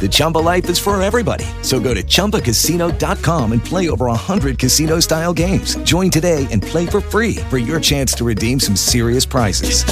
[0.00, 1.44] The Chumba life is for everybody.
[1.60, 5.76] So go to ChumbaCasino.com and play over 100 casino-style games.
[5.84, 9.84] Join today and play for free for your chance to redeem some serious prizes.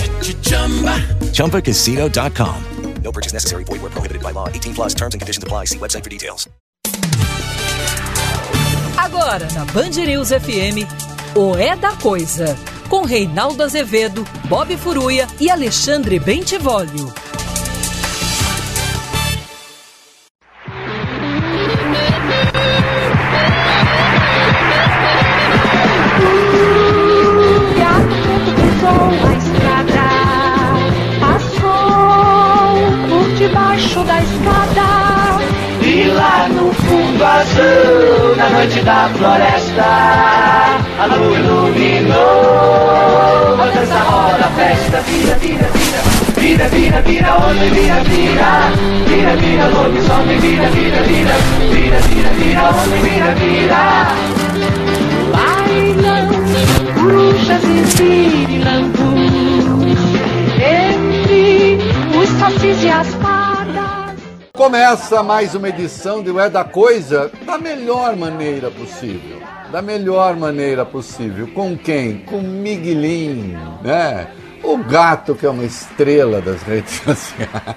[1.32, 2.64] ChumbaCasino.com.
[3.02, 3.64] No purchase necessary.
[3.64, 4.48] Void were prohibited by law.
[4.48, 5.66] 18 plus terms and conditions apply.
[5.66, 6.48] See website for details.
[8.98, 10.86] Agora na Band News FM,
[11.34, 12.56] o É da Coisa,
[12.88, 17.12] com Reinaldo Azevedo, Bob Furuia e Alexandre Bentivolio.
[37.18, 39.84] No fundo azul, na noite da floresta,
[41.00, 42.14] a lua iluminou.
[43.60, 45.98] A dança roda, a festa, vira, vira, vira.
[46.38, 48.70] Vira, vira, vira, onde vira, vira.
[49.06, 51.34] Vira, vira, lobisomem, vira, vira, vira.
[51.72, 54.06] Vira, vira, vira, onde vira, vira.
[55.32, 56.28] Bailam
[56.94, 60.00] bruxas e pirilampus
[60.60, 61.78] entre
[62.16, 63.37] os sacis e as pardas.
[64.58, 69.40] Começa mais uma edição de O É da Coisa da melhor maneira possível.
[69.70, 71.46] Da melhor maneira possível.
[71.54, 72.24] Com quem?
[72.24, 74.32] Com Miguelinho, né?
[74.64, 77.76] O gato que é uma estrela das redes sociais.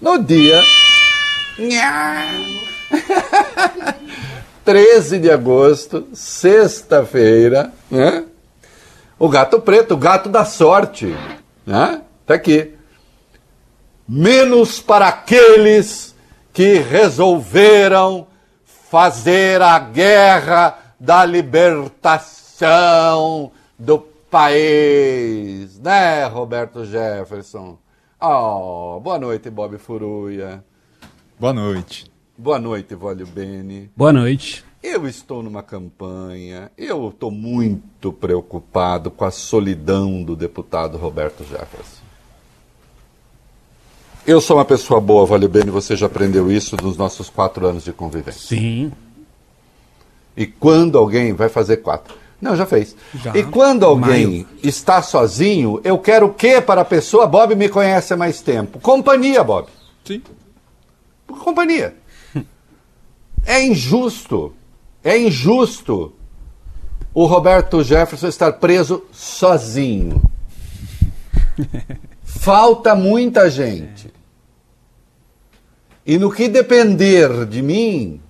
[0.00, 0.62] No dia
[4.64, 8.24] 13 de agosto, sexta-feira, né?
[9.18, 11.14] O gato preto, o gato da sorte,
[11.66, 12.00] né?
[12.24, 12.73] Tá aqui.
[14.06, 16.14] Menos para aqueles
[16.52, 18.26] que resolveram
[18.64, 27.78] fazer a guerra da libertação do país, né, Roberto Jefferson?
[28.20, 30.62] Oh, boa noite, Bob Furuia.
[31.40, 32.12] Boa noite.
[32.36, 33.90] Boa noite, Vólio Bene.
[33.96, 34.64] Boa noite.
[34.82, 42.03] Eu estou numa campanha, eu estou muito preocupado com a solidão do deputado Roberto Jefferson.
[44.26, 47.84] Eu sou uma pessoa boa, Vale Bene, você já aprendeu isso nos nossos quatro anos
[47.84, 48.40] de convivência.
[48.40, 48.90] Sim.
[50.34, 52.16] E quando alguém vai fazer quatro?
[52.40, 52.96] Não, já fez.
[53.22, 53.36] Já.
[53.36, 54.48] E quando alguém Maio.
[54.62, 57.26] está sozinho, eu quero o quê para a pessoa?
[57.26, 58.80] Bob me conhece há mais tempo.
[58.80, 59.68] Companhia, Bob.
[60.04, 60.22] Sim.
[61.26, 61.94] Companhia.
[63.46, 64.54] É injusto.
[65.02, 66.14] É injusto
[67.12, 70.22] o Roberto Jefferson estar preso sozinho.
[72.38, 74.12] Falta muita gente.
[76.06, 78.20] E no que depender de mim,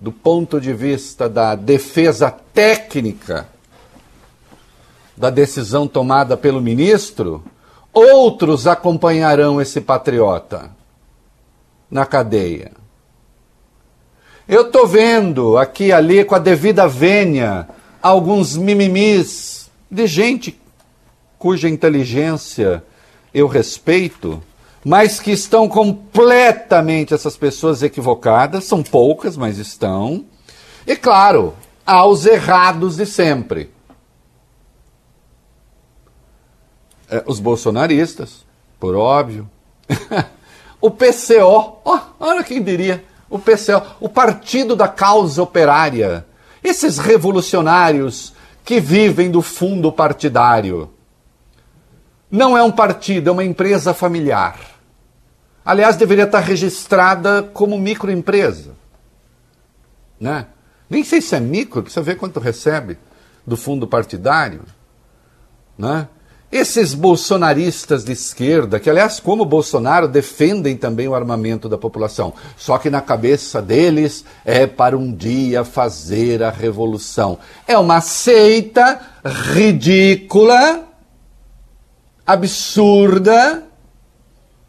[0.00, 3.46] do ponto de vista da defesa técnica
[5.14, 7.44] da decisão tomada pelo ministro,
[7.92, 10.70] outros acompanharão esse patriota
[11.90, 12.72] na cadeia.
[14.48, 17.68] Eu estou vendo aqui ali, com a devida vênia,
[18.00, 20.59] alguns mimimis de gente
[21.40, 22.84] cuja inteligência
[23.32, 24.42] eu respeito,
[24.84, 30.26] mas que estão completamente essas pessoas equivocadas, são poucas, mas estão.
[30.86, 31.54] E claro,
[31.86, 33.70] há os errados de sempre.
[37.08, 38.44] É, os bolsonaristas,
[38.78, 39.48] por óbvio.
[40.78, 46.26] o PCO, ó, olha quem diria, o PCO, o Partido da Causa Operária.
[46.62, 50.90] Esses revolucionários que vivem do fundo partidário.
[52.30, 54.58] Não é um partido, é uma empresa familiar.
[55.64, 58.72] Aliás, deveria estar registrada como microempresa.
[60.18, 60.46] Né?
[60.88, 62.98] Nem sei se é micro, precisa ver quanto recebe
[63.46, 64.62] do fundo partidário.
[65.76, 66.08] Né?
[66.52, 72.76] Esses bolsonaristas de esquerda, que aliás, como Bolsonaro, defendem também o armamento da população, só
[72.76, 77.38] que na cabeça deles é para um dia fazer a revolução.
[77.68, 80.89] É uma seita ridícula,
[82.32, 83.64] absurda,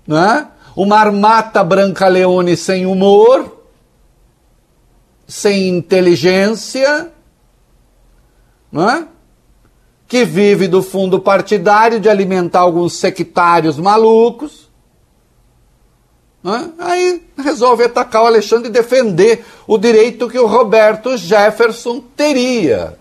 [0.07, 0.47] né?
[0.75, 3.65] uma armata branca leone sem humor,
[5.27, 7.11] sem inteligência,
[8.71, 9.07] não é?
[10.07, 14.69] que vive do fundo partidário de alimentar alguns sectários malucos.
[16.43, 16.69] Né?
[16.79, 22.99] Aí resolve atacar o Alexandre e defender o direito que o Roberto Jefferson teria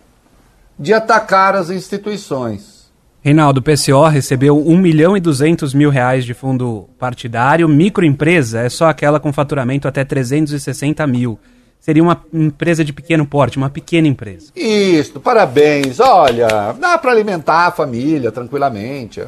[0.78, 2.79] de atacar as instituições.
[3.22, 7.68] Reinaldo, o PCO recebeu 1 milhão e 200 mil reais de fundo partidário.
[7.68, 11.38] Microempresa é só aquela com faturamento até 360 mil
[11.80, 14.52] seria uma empresa de pequeno porte, uma pequena empresa.
[14.54, 15.98] Isso, parabéns.
[15.98, 19.20] Olha, dá para alimentar a família tranquilamente.
[19.20, 19.26] É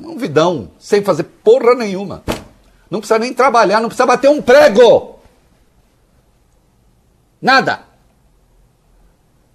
[0.00, 2.22] um vidão, sem fazer porra nenhuma.
[2.90, 5.18] Não precisa nem trabalhar, não precisa bater um prego.
[7.40, 7.80] Nada.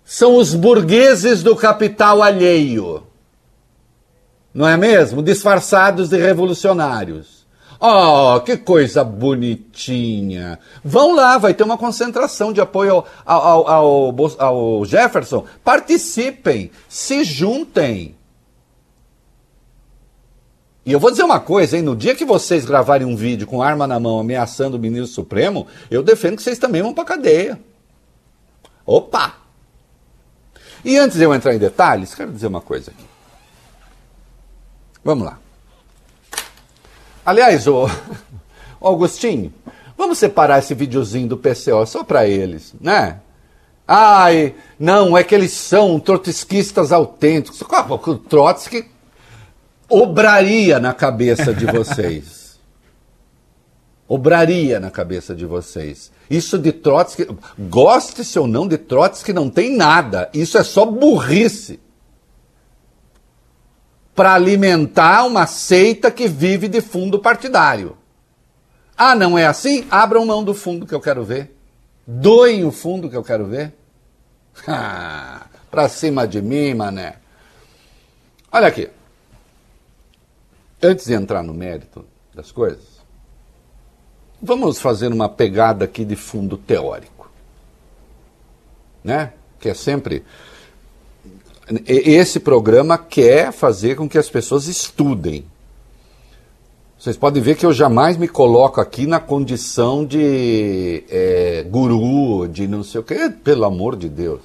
[0.04, 3.04] São os burgueses do capital alheio.
[4.54, 5.24] Não é mesmo?
[5.24, 7.42] Disfarçados de revolucionários.
[7.84, 10.60] Oh, que coisa bonitinha.
[10.84, 15.46] Vão lá, vai ter uma concentração de apoio ao, ao, ao, ao Jefferson.
[15.64, 18.16] Participem, se juntem.
[20.86, 21.82] E eu vou dizer uma coisa, hein?
[21.82, 25.66] No dia que vocês gravarem um vídeo com arma na mão ameaçando o ministro Supremo,
[25.90, 27.60] eu defendo que vocês também vão pra cadeia.
[28.86, 29.38] Opa!
[30.86, 33.11] E antes de eu entrar em detalhes, quero dizer uma coisa aqui.
[35.04, 35.40] Vamos lá.
[37.26, 37.88] Aliás, o
[38.80, 39.54] Augustinho,
[39.98, 43.20] vamos separar esse videozinho do PCO só para eles, né?
[43.88, 47.62] Ai, não, é que eles são trotskistas autênticos.
[47.62, 48.90] O Trotsky
[49.90, 52.42] obraria na cabeça de vocês.
[54.08, 56.12] obraria na cabeça de vocês.
[56.30, 57.28] Isso de Trotsky,
[57.58, 60.30] goste-se ou não de Trotsky, não tem nada.
[60.34, 61.80] Isso é só burrice
[64.16, 67.98] para alimentar uma seita que vive de fundo partidário.
[68.98, 69.88] Ah, não é assim?
[69.90, 71.56] Abram mão do fundo que eu quero ver.
[72.06, 73.74] Doem o fundo que eu quero ver.
[75.72, 77.16] para cima de mim, mané.
[78.52, 78.90] Olha aqui.
[80.84, 83.02] Antes de entrar no mérito das coisas,
[84.42, 87.32] vamos fazer uma pegada aqui de fundo teórico.
[89.04, 89.34] Né?
[89.60, 90.26] Que é sempre
[91.88, 95.46] esse programa quer fazer com que as pessoas estudem.
[96.98, 102.68] Vocês podem ver que eu jamais me coloco aqui na condição de é, guru, de
[102.68, 104.42] não sei o quê, pelo amor de Deus.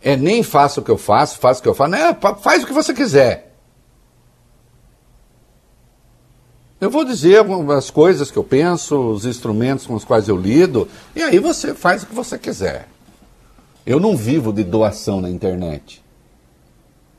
[0.00, 2.66] É nem faço o que eu faço, faço o que eu faço, é, faz o
[2.66, 3.54] que você quiser.
[6.80, 7.44] Eu vou dizer
[7.76, 11.74] as coisas que eu penso, os instrumentos com os quais eu lido, e aí você
[11.74, 12.88] faz o que você quiser.
[13.84, 16.02] Eu não vivo de doação na internet.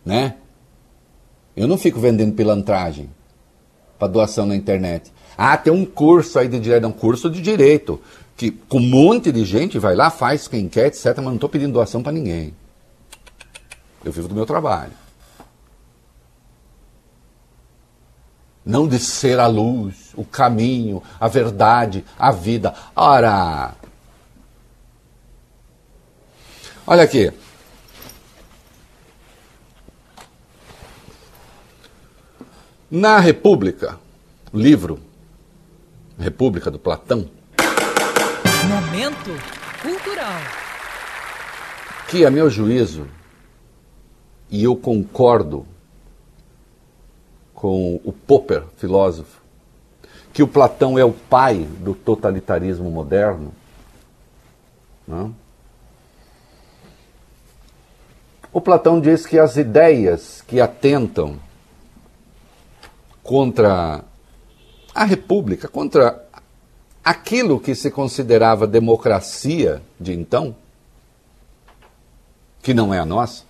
[0.05, 0.35] Né?
[1.55, 3.09] Eu não fico vendendo pilantragem
[3.99, 5.11] para doação na internet.
[5.37, 7.99] Ah, tem um curso aí de direito, um curso de direito,
[8.35, 11.49] que com um monte de gente vai lá, faz quem quer, etc, mas não estou
[11.49, 12.53] pedindo doação para ninguém.
[14.03, 14.91] Eu vivo do meu trabalho.
[18.65, 22.73] Não de ser a luz, o caminho, a verdade, a vida.
[22.95, 23.75] Ora,
[26.85, 27.31] Olha aqui.
[32.91, 33.97] Na República,
[34.53, 34.99] livro
[36.19, 37.29] República do Platão.
[38.67, 39.31] Momento
[39.81, 40.41] cultural.
[42.09, 43.07] Que, a meu juízo,
[44.49, 45.65] e eu concordo
[47.53, 49.41] com o Popper, filósofo,
[50.33, 53.53] que o Platão é o pai do totalitarismo moderno.
[55.07, 55.42] Não?
[58.53, 61.39] O Platão diz que as ideias que atentam
[63.23, 64.03] contra
[64.93, 66.23] a República, contra
[67.03, 70.55] aquilo que se considerava democracia de então,
[72.61, 73.43] que não é a nossa,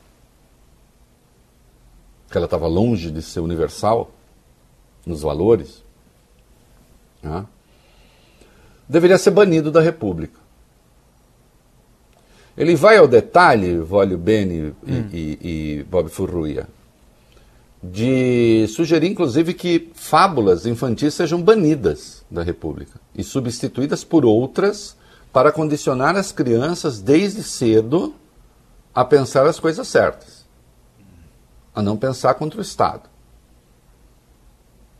[2.31, 4.10] que ela estava longe de ser universal
[5.05, 5.83] nos valores,
[7.22, 7.45] né?
[8.88, 10.42] deveria ser banido da República.
[12.57, 15.10] Ele vai ao detalhe, Vólio Bene e, hum.
[15.12, 16.67] e, e Bob Furruia,
[17.81, 24.95] de sugerir, inclusive, que fábulas infantis sejam banidas da República e substituídas por outras
[25.33, 28.13] para condicionar as crianças desde cedo
[28.93, 30.45] a pensar as coisas certas,
[31.74, 33.10] a não pensar contra o Estado.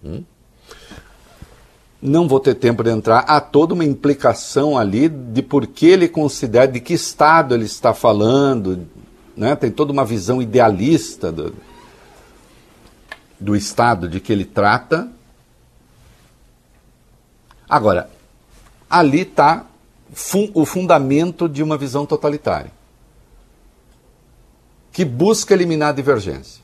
[0.04, 0.24] Hum?
[2.04, 6.08] Não vou ter tempo de entrar, há toda uma implicação ali de por que ele
[6.10, 8.86] considera, de que estado ele está falando,
[9.38, 9.56] né?
[9.56, 11.56] tem toda uma visão idealista do,
[13.40, 15.10] do estado de que ele trata,
[17.74, 18.08] Agora,
[18.88, 19.66] ali está
[20.14, 22.72] fun o fundamento de uma visão totalitária
[24.92, 26.62] que busca eliminar a divergência.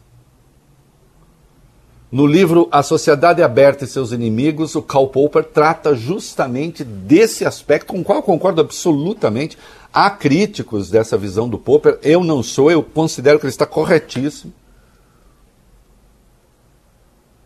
[2.12, 7.94] No livro A Sociedade Aberta e Seus Inimigos, o Karl Popper trata justamente desse aspecto,
[7.94, 9.58] com o qual eu concordo absolutamente.
[9.94, 14.52] Há críticos dessa visão do Popper, eu não sou, eu considero que ele está corretíssimo.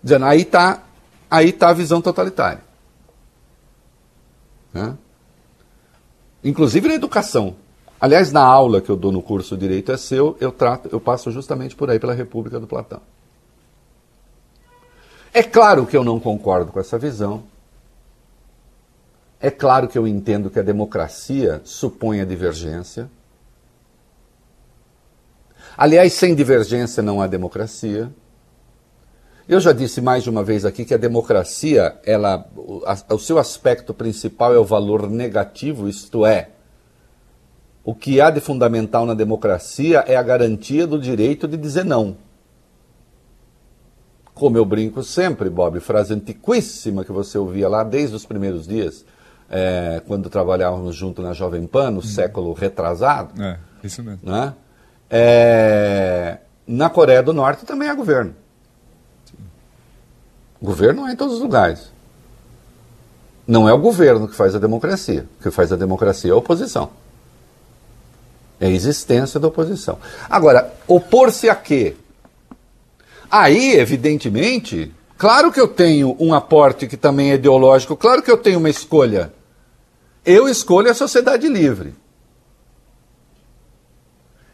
[0.02, 0.84] Dizendo, aí está
[1.30, 2.62] aí tá a visão totalitária.
[4.74, 4.98] Né?
[6.44, 7.56] Inclusive na educação.
[8.00, 11.32] Aliás, na aula que eu dou no curso Direito é Seu, eu, trato, eu passo
[11.32, 13.02] justamente por aí, pela República do Platão.
[15.34, 17.44] É claro que eu não concordo com essa visão.
[19.40, 23.10] É claro que eu entendo que a democracia supõe a divergência.
[25.76, 28.12] Aliás, sem divergência não há democracia.
[29.50, 33.94] Eu já disse mais de uma vez aqui que a democracia, ela, o, seu aspecto
[33.94, 36.50] principal é o valor negativo, isto é,
[37.84, 42.16] o que há de fundamental na democracia é a garantia do direito de dizer não.
[44.34, 49.06] Como eu brinco sempre, Bob, frase antiquíssima que você ouvia lá desde os primeiros dias,
[49.50, 52.02] é, quando trabalhávamos junto na Jovem Pan, no uhum.
[52.02, 53.40] século retrasado.
[53.42, 54.20] É, isso mesmo.
[54.24, 54.54] Né?
[55.10, 58.34] É, na Coreia do Norte também há governo.
[59.26, 59.38] Sim.
[60.62, 61.92] Governo é em todos os lugares.
[63.46, 65.28] Não é o governo que faz a democracia.
[65.40, 66.90] O que faz a democracia é a oposição.
[68.60, 70.00] É a existência da oposição.
[70.30, 71.96] Agora, opor-se a quê?
[73.36, 78.38] Aí, evidentemente, claro que eu tenho um aporte que também é ideológico, claro que eu
[78.38, 79.34] tenho uma escolha.
[80.24, 81.96] Eu escolho a sociedade livre.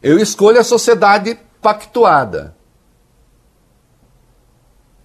[0.02, 2.56] Eu escolho a sociedade pactuada.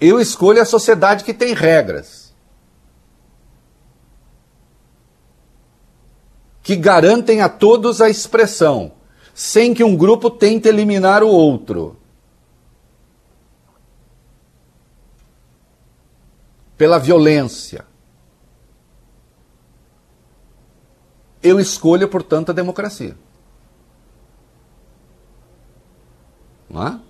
[0.00, 2.32] Eu escolho a sociedade que tem regras.
[6.62, 8.92] Que garantem a todos a expressão,
[9.34, 12.03] sem que um grupo tente eliminar o outro.
[16.84, 17.86] Pela violência.
[21.42, 23.16] Eu escolho, portanto, a democracia.
[26.68, 27.00] Não é?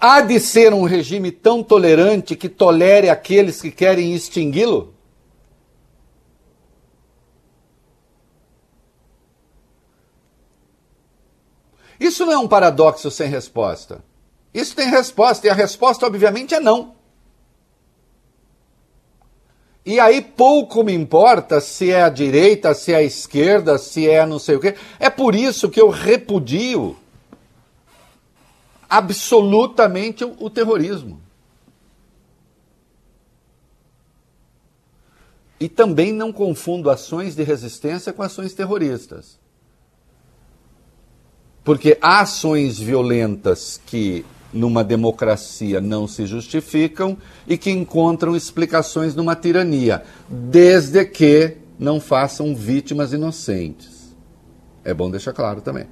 [0.00, 4.92] Há de ser um regime tão tolerante que tolere aqueles que querem extingui-lo?
[12.00, 14.09] Isso não é um paradoxo sem resposta.
[14.52, 16.94] Isso tem resposta, e a resposta, obviamente, é não.
[19.84, 24.26] E aí pouco me importa se é a direita, se é a esquerda, se é
[24.26, 24.74] não sei o quê.
[24.98, 26.96] É por isso que eu repudio
[28.88, 31.20] absolutamente o, terrorismo.
[35.58, 39.38] E também não confundo ações de resistência com ações terroristas.
[41.62, 47.16] Porque há ações violentas que numa democracia não se justificam
[47.46, 54.14] e que encontram explicações numa tirania, desde que não façam vítimas inocentes.
[54.84, 55.86] É bom deixar claro também.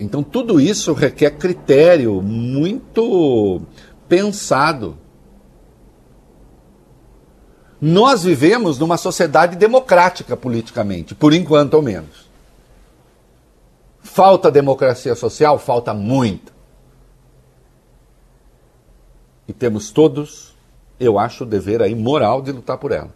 [0.00, 3.60] Então, tudo isso requer critério muito
[4.08, 4.96] pensado.
[7.78, 12.29] Nós vivemos numa sociedade democrática politicamente, por enquanto ao menos.
[14.02, 15.58] Falta democracia social?
[15.58, 16.52] Falta muito.
[19.46, 20.54] E temos todos,
[20.98, 23.12] eu acho, o dever aí moral de lutar por ela.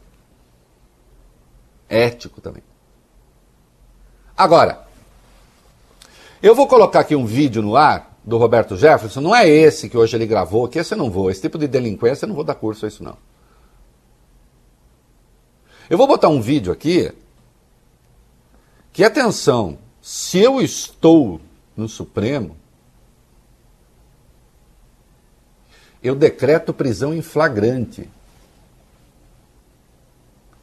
[1.88, 2.62] Ético também.
[4.37, 4.85] Agora,
[6.43, 9.97] eu vou colocar aqui um vídeo no ar do Roberto Jefferson, não é esse que
[9.97, 12.45] hoje ele gravou, que esse eu não vou, esse tipo de delinquência eu não vou
[12.45, 13.17] dar curso a isso não.
[15.88, 17.12] Eu vou botar um vídeo aqui
[18.93, 21.40] que, atenção, se eu estou
[21.75, 22.54] no Supremo,
[26.02, 28.06] eu decreto prisão em flagrante.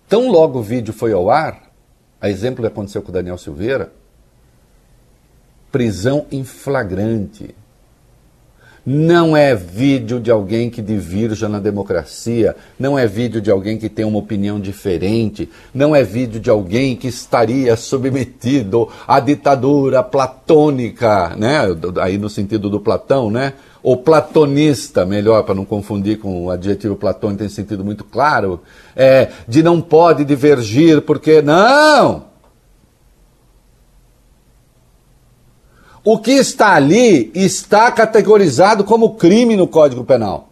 [0.07, 1.73] Tão logo o vídeo foi ao ar,
[2.21, 3.91] a exemplo que aconteceu com o Daniel Silveira,
[5.71, 7.55] prisão em flagrante.
[8.83, 13.87] Não é vídeo de alguém que divirja na democracia, não é vídeo de alguém que
[13.87, 21.35] tem uma opinião diferente, não é vídeo de alguém que estaria submetido à ditadura platônica,
[21.37, 21.59] né?
[22.01, 23.53] Aí no sentido do Platão, né?
[23.83, 28.61] Ou platonista, melhor para não confundir com o adjetivo platônico, tem sentido muito claro,
[28.95, 32.30] é, de não pode divergir porque não,
[36.03, 40.49] O que está ali está categorizado como crime no Código Penal.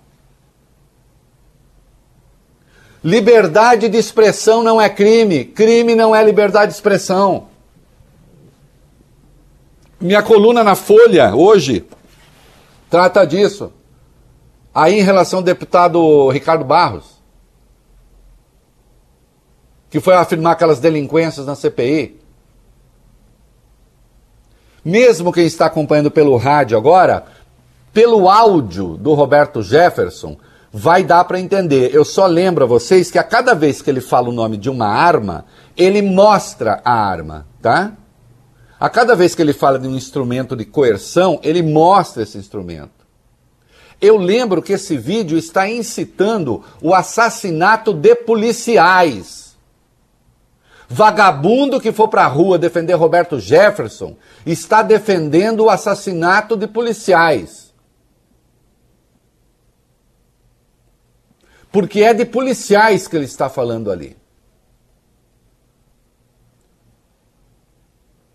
[3.04, 7.48] Liberdade de expressão não é crime, crime não é liberdade de expressão.
[10.00, 11.86] Minha coluna na Folha, hoje,
[12.90, 13.72] trata disso.
[14.74, 17.20] Aí, em relação ao deputado Ricardo Barros,
[19.90, 22.19] que foi afirmar aquelas delinquências na CPI.
[24.84, 27.26] Mesmo quem está acompanhando pelo rádio agora,
[27.94, 30.38] pelo áudio do Roberto Jefferson,
[30.72, 31.94] vai dar para entender.
[31.94, 34.70] Eu só lembro a vocês que a cada vez que ele fala o nome de
[34.70, 35.46] uma arma,
[35.76, 37.94] ele mostra a arma, tá?
[38.80, 43.00] A cada vez que ele fala de um instrumento de coerção, ele mostra esse instrumento.
[44.02, 49.39] Eu lembro que esse vídeo está incitando o assassinato de policiais.
[50.92, 57.72] Vagabundo que for para a rua defender Roberto Jefferson está defendendo o assassinato de policiais.
[61.72, 64.18] Porque é de policiais que ele está falando ali.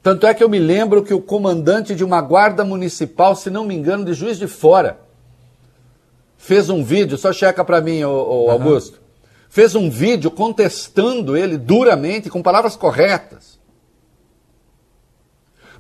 [0.00, 3.64] Tanto é que eu me lembro que o comandante de uma guarda municipal, se não
[3.64, 5.00] me engano, de Juiz de Fora,
[6.37, 9.00] fez um vídeo, só checa para mim, ô, ô, Augusto,
[9.54, 13.56] fez um vídeo contestando ele duramente, com palavras corretas.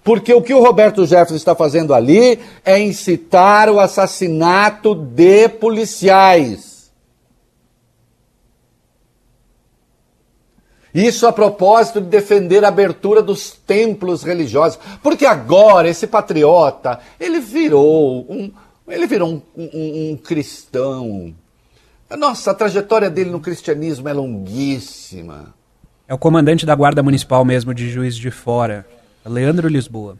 [0.00, 6.92] Porque o que o Roberto Jefferson está fazendo ali é incitar o assassinato de policiais.
[10.94, 14.78] Isso a propósito de defender a abertura dos templos religiosos.
[15.02, 18.52] Porque agora esse patriota, ele virou um,
[18.86, 21.34] ele virou um, um, um cristão.
[22.10, 25.54] Nossa, a trajetória dele no cristianismo é longuíssima.
[26.06, 28.86] É o comandante da Guarda Municipal mesmo de Juiz de Fora,
[29.24, 30.18] Leandro Lisboa.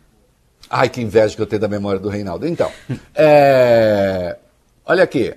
[0.68, 2.46] Ai, que inveja que eu tenho da memória do Reinaldo.
[2.46, 2.70] Então,
[3.14, 4.38] é...
[4.86, 5.34] olha aqui.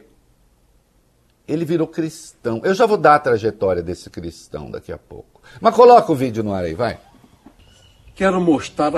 [1.47, 2.61] Ele virou cristão.
[2.63, 5.41] Eu já vou dar a trajetória desse cristão daqui a pouco.
[5.61, 6.97] Mas coloca o vídeo no ar aí, vai.
[8.15, 8.91] Quero mostrar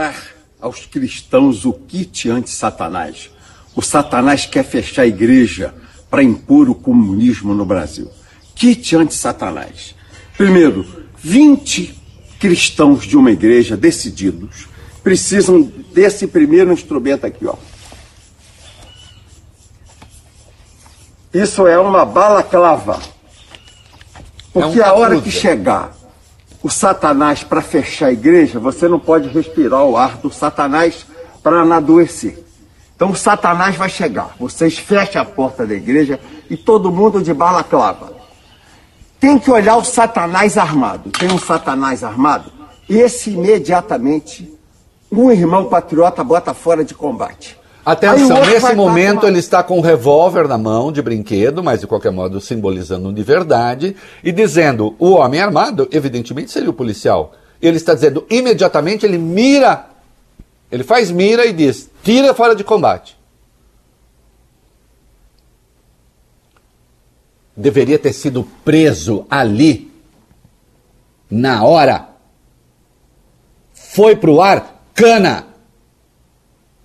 [0.59, 3.29] aos cristãos o kit anti-satanás.
[3.75, 5.73] O Satanás quer fechar a igreja
[6.09, 8.09] para impor o comunismo no Brasil.
[8.55, 9.95] Kit anti-Satanás.
[10.37, 10.85] Primeiro,
[11.17, 11.95] 20
[12.39, 14.67] cristãos de uma igreja decididos
[15.03, 15.61] precisam
[15.93, 17.55] desse primeiro instrumento aqui, ó.
[21.33, 22.99] Isso é uma balaclava.
[24.51, 25.95] Porque É um a hora que chegar
[26.61, 31.05] o Satanás para fechar a igreja, você não pode respirar o ar do Satanás
[31.41, 32.48] para não adoecer.
[32.99, 34.35] Então o Satanás vai chegar.
[34.37, 38.11] Vocês fecham a porta da igreja e todo mundo de balaclava.
[39.17, 41.09] Tem que olhar o Satanás armado.
[41.09, 42.51] Tem um Satanás armado?
[42.89, 44.53] Esse imediatamente
[45.09, 47.57] um irmão patriota bota fora de combate.
[47.85, 52.11] Atenção, nesse momento ele está com um revólver na mão, de brinquedo, mas de qualquer
[52.11, 57.31] modo simbolizando de verdade, e dizendo: o homem armado, evidentemente, seria o policial.
[57.61, 59.85] Ele está dizendo, imediatamente ele mira,
[60.71, 63.17] ele faz mira e diz: tira fora de combate.
[67.55, 69.91] Deveria ter sido preso ali,
[71.29, 72.09] na hora.
[73.73, 75.49] Foi pro ar, cana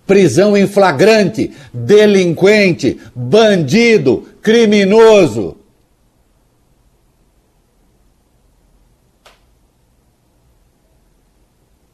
[0.07, 5.57] prisão em flagrante, delinquente, bandido, criminoso.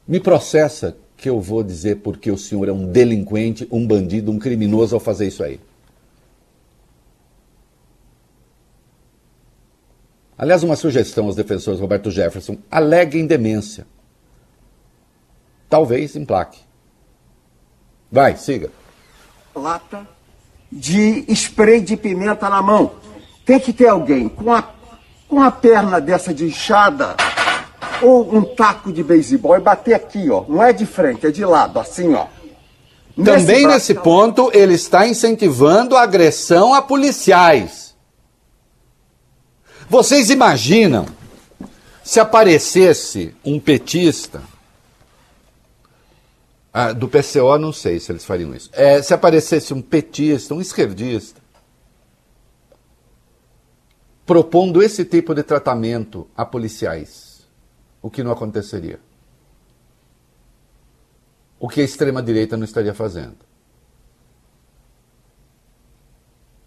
[0.06, 4.38] Me processa que eu vou dizer porque o senhor é um delinquente, um bandido, um
[4.38, 5.60] criminoso ao fazer isso aí.
[10.38, 13.86] Aliás, uma sugestão aos defensores Roberto Jefferson: aleguem demência.
[15.68, 16.58] Talvez emplaque.
[18.10, 18.70] Vai, siga.
[19.54, 20.08] lata
[20.72, 22.92] de spray de pimenta na mão.
[23.44, 24.62] Tem que ter alguém com a,
[25.28, 27.14] com a perna dessa de inchada
[28.02, 30.44] ou um taco de beisebol e bater aqui, ó.
[30.48, 32.26] Não é de frente, é de lado, assim, ó.
[33.16, 37.94] Também braço- nesse ponto, ele está incentivando a agressão a policiais.
[39.88, 41.06] Vocês imaginam
[42.02, 44.42] se aparecesse um petista,
[46.72, 50.60] ah, do PCO não sei se eles fariam isso, É, se aparecesse um petista, um
[50.60, 51.40] esquerdista,
[54.24, 57.29] propondo esse tipo de tratamento a policiais,
[58.02, 58.98] o que não aconteceria?
[61.60, 63.36] o que a extrema-direita não estaria fazendo.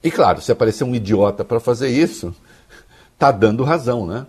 [0.04, 2.34] E claro, se aparecer um idiota para fazer isso,
[3.18, 4.28] tá dando razão, né?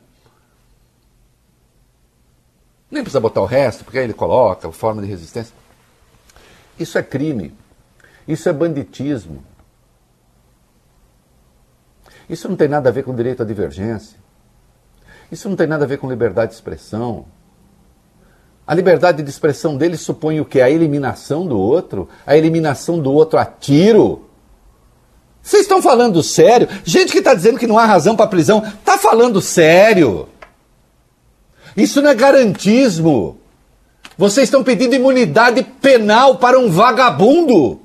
[2.91, 5.55] Nem precisa botar o resto, porque aí ele coloca forma de resistência.
[6.79, 7.55] Isso é crime.
[8.27, 9.45] Isso é banditismo.
[12.31, 14.19] Isso não tem nada a ver com direito à divergência.
[15.35, 17.25] Isso não tem nada a ver com liberdade de expressão.
[18.65, 20.61] A liberdade de expressão dele supõe o que?
[20.61, 22.09] A eliminação do outro?
[22.25, 24.31] A eliminação do outro a tiro?
[25.43, 26.69] Vocês estão falando sério?
[26.85, 30.29] Gente que está dizendo que não há razão para prisão, está falando sério.
[31.77, 33.37] Isso não é garantismo.
[34.17, 37.81] Vocês estão pedindo imunidade penal para um vagabundo.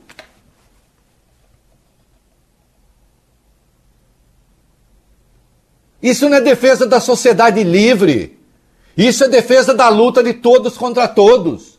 [6.02, 8.38] Isso não é defesa da sociedade livre.
[8.98, 11.79] Isso é defesa da luta de todos contra todos.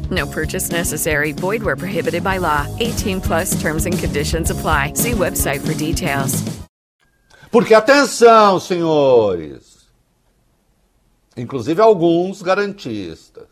[0.11, 1.31] No purchase necessary.
[1.31, 2.67] Void where prohibited by law.
[2.79, 4.93] 18 plus terms and conditions apply.
[4.95, 6.43] See website for details.
[7.51, 9.71] Porque atenção, senhores.
[11.35, 13.47] Inclusive alguns garantistas,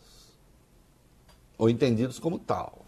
[1.57, 2.85] ou entendidos como tal.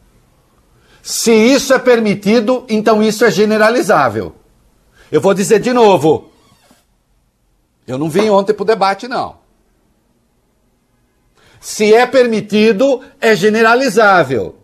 [1.01, 4.35] Se isso é permitido, então isso é generalizável.
[5.11, 6.31] Eu vou dizer de novo.
[7.87, 9.40] Eu não vim ontem para o debate, não.
[11.61, 14.57] Se é permitido, é generalizável.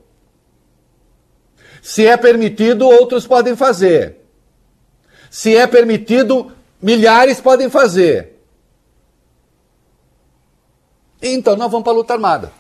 [1.80, 4.18] Se é permitido, outros podem fazer.
[5.30, 8.42] Se é permitido, milhares podem fazer.
[11.22, 12.52] Então nós vamos para a luta armada.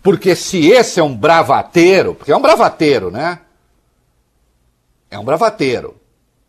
[0.00, 3.40] Porque se esse é um bravateiro, porque é um bravateiro, né?
[5.10, 6.00] É um bravateiro.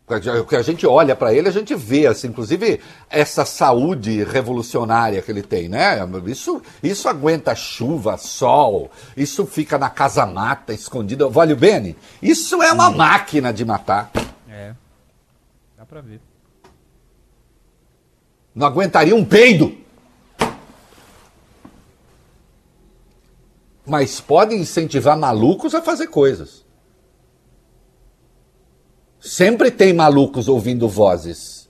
[0.06, 5.22] O que a gente olha para ele, a gente vê, assim, inclusive, essa saúde revolucionária
[5.22, 5.98] que ele tem, né?
[6.26, 11.30] Isso, isso aguenta chuva, sol, isso fica na casa mata, escondido.
[11.30, 11.96] Vale o Bene?
[12.20, 14.10] Isso é uma máquina de matar.
[14.46, 14.74] É.
[15.78, 16.20] Dá pra ver.
[18.54, 19.74] Não aguentaria um peido.
[23.86, 26.63] Mas pode incentivar malucos a fazer coisas.
[29.24, 31.66] Sempre tem malucos ouvindo vozes.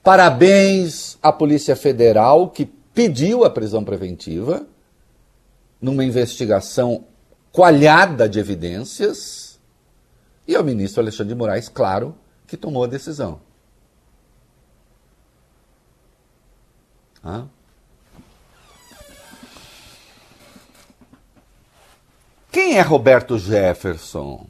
[0.00, 4.64] Parabéns à Polícia Federal que pediu a prisão preventiva
[5.80, 7.04] numa investigação
[7.50, 9.58] coalhada de evidências
[10.46, 12.14] e ao ministro Alexandre de Moraes, claro,
[12.46, 13.40] que tomou a decisão.
[22.54, 24.46] Quem é Roberto Jefferson?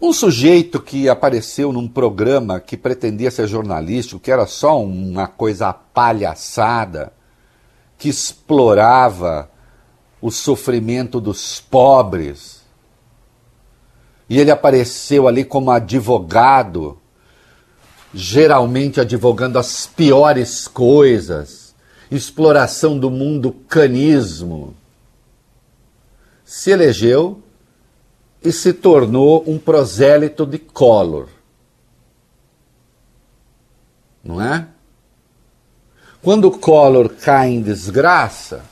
[0.00, 5.70] Um sujeito que apareceu num programa que pretendia ser jornalístico, que era só uma coisa
[5.70, 7.12] palhaçada,
[7.98, 9.50] que explorava
[10.18, 12.62] o sofrimento dos pobres.
[14.30, 16.98] E ele apareceu ali como advogado,
[18.14, 21.69] geralmente advogando as piores coisas
[22.10, 24.74] exploração do mundo canismo,
[26.44, 27.40] se elegeu
[28.42, 31.28] e se tornou um prosélito de Collor.
[34.24, 34.66] Não é?
[36.22, 38.64] Quando Collor cai em desgraça,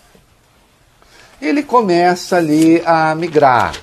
[1.41, 3.75] ele começa ali a migrar,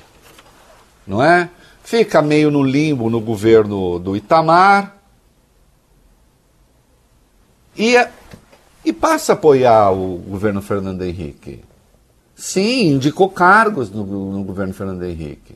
[1.07, 1.49] não é?
[1.83, 4.97] Fica meio no limbo no governo do Itamar
[7.77, 7.95] e
[8.85, 11.61] e passa a apoiar o governo Fernando Henrique.
[12.35, 15.55] Sim, indicou cargos no, no governo Fernando Henrique.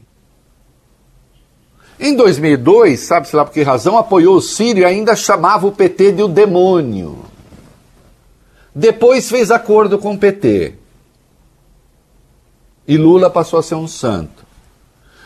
[1.99, 6.13] Em 2002, sabe-se lá por que razão, apoiou o Sírio e ainda chamava o PT
[6.13, 7.25] de o demônio.
[8.73, 10.75] Depois fez acordo com o PT.
[12.87, 14.45] E Lula passou a ser um santo.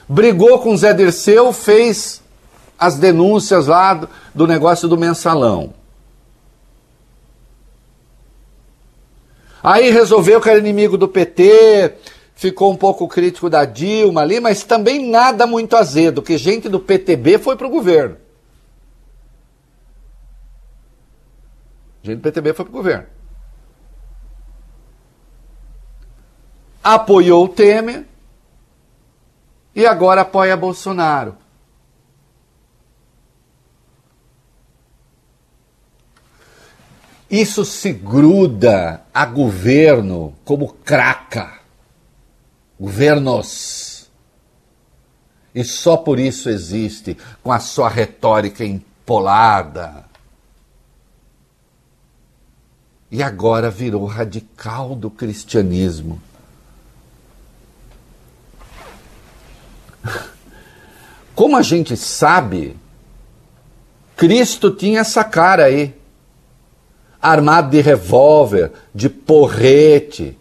[0.09, 2.21] Brigou com Zé Dirceu, fez
[2.77, 5.73] as denúncias lá do, do negócio do mensalão.
[9.63, 11.95] Aí resolveu que era inimigo do PT,
[12.35, 16.81] ficou um pouco crítico da Dilma ali, mas também nada muito azedo, que gente do
[16.81, 18.17] PTB foi pro governo.
[22.01, 23.05] Gente do PTB foi pro governo.
[26.83, 28.05] Apoiou o Temer
[29.73, 31.37] e agora apoia Bolsonaro.
[37.33, 41.61] Isso se gruda a governo como craca.
[42.79, 44.07] Governos.
[45.55, 50.05] E só por isso existe, com a sua retórica empolada.
[53.09, 56.21] E agora virou radical do cristianismo.
[61.33, 62.77] Como a gente sabe,
[64.15, 66.02] Cristo tinha essa cara aí
[67.23, 70.37] armado de revólver, de porrete.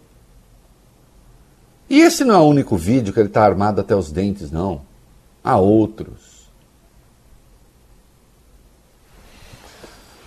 [1.89, 4.81] E esse não é o único vídeo que ele está armado até os dentes, não.
[5.41, 6.49] Há outros.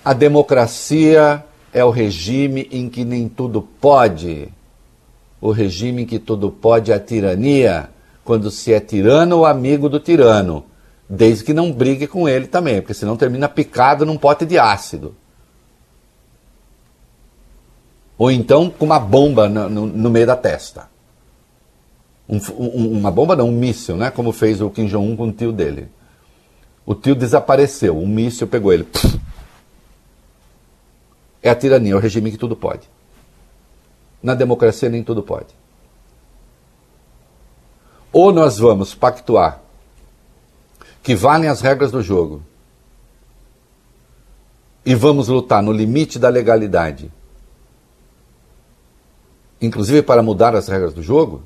[0.03, 4.49] A democracia é o regime em que nem tudo pode.
[5.41, 7.91] O regime em que tudo pode é a tirania,
[8.25, 10.65] quando se é tirano ou amigo do tirano.
[11.09, 15.15] Desde que não brigue com ele também, porque senão termina picado num pote de ácido.
[18.19, 20.89] Ou então com uma bomba no, no, no meio da testa.
[22.29, 24.11] Um, um, uma bomba não, um míssil, né?
[24.11, 25.89] Como fez o Kim Jong-un com o tio dele.
[26.85, 28.87] O tio desapareceu, um míssil pegou ele.
[31.43, 32.89] É a tirania, é o regime que tudo pode.
[34.23, 35.55] Na democracia nem tudo pode.
[38.13, 39.61] Ou nós vamos pactuar
[41.03, 42.43] que valem as regras do jogo
[44.85, 47.13] e vamos lutar no limite da legalidade
[49.67, 51.43] inclusive para mudar as regras do jogo,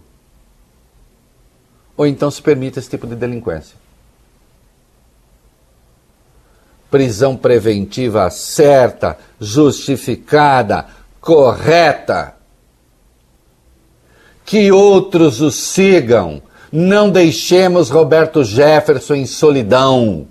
[1.96, 3.76] ou então se permite esse tipo de delinquência.
[6.90, 10.86] Prisão preventiva certa, justificada,
[11.20, 12.34] correta.
[14.44, 16.42] Que outros o sigam.
[16.72, 20.26] Não deixemos Roberto Jefferson em solidão.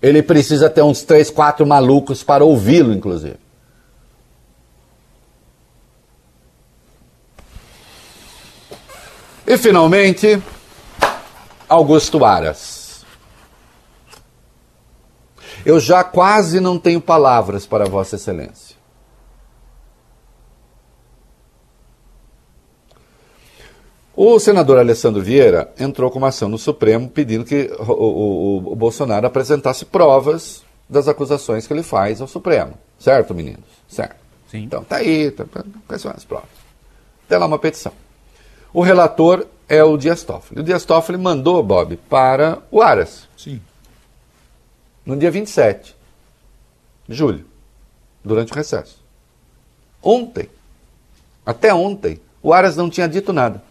[0.00, 3.45] Ele precisa ter uns três, quatro malucos para ouvi-lo, inclusive.
[9.46, 10.42] E finalmente,
[11.68, 13.06] Augusto Aras.
[15.64, 18.74] Eu já quase não tenho palavras para Vossa Excelência.
[24.16, 28.76] O senador Alessandro Vieira entrou com uma ação no Supremo pedindo que o, o, o,
[28.76, 32.74] Bolsonaro apresentasse provas das acusações que ele faz ao Supremo.
[32.98, 33.64] Certo, meninos?
[33.86, 34.16] Certo.
[34.50, 34.64] Sim.
[34.64, 36.48] Então tá aí, tá, tá, quais são as provas?
[37.28, 37.92] Tem lá uma petição.
[38.76, 40.60] O relator é o Dias Toffoli.
[40.60, 43.26] O Dias Toffoli mandou, Bob, para o Aras.
[43.34, 43.58] Sim.
[45.02, 45.96] No dia 27
[47.08, 47.46] de julho,
[48.22, 49.02] durante o recesso.
[50.02, 50.50] Ontem,
[51.46, 53.64] até ontem, o Aras não tinha dito nada.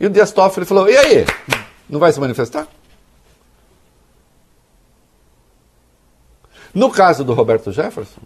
[0.00, 1.26] E o Dias Toffoli falou: e aí?
[1.86, 2.66] Não vai se manifestar?
[6.72, 8.22] No caso do Roberto Jefferson,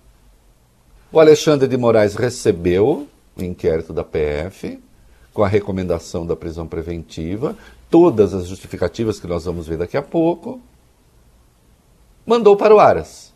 [1.11, 3.09] o Alexandre de Moraes recebeu
[3.45, 4.81] inquérito da PF,
[5.33, 7.57] com a recomendação da prisão preventiva,
[7.91, 10.61] todas as justificativas que nós vamos ver daqui a pouco,
[12.27, 13.33] mandou para o Aras.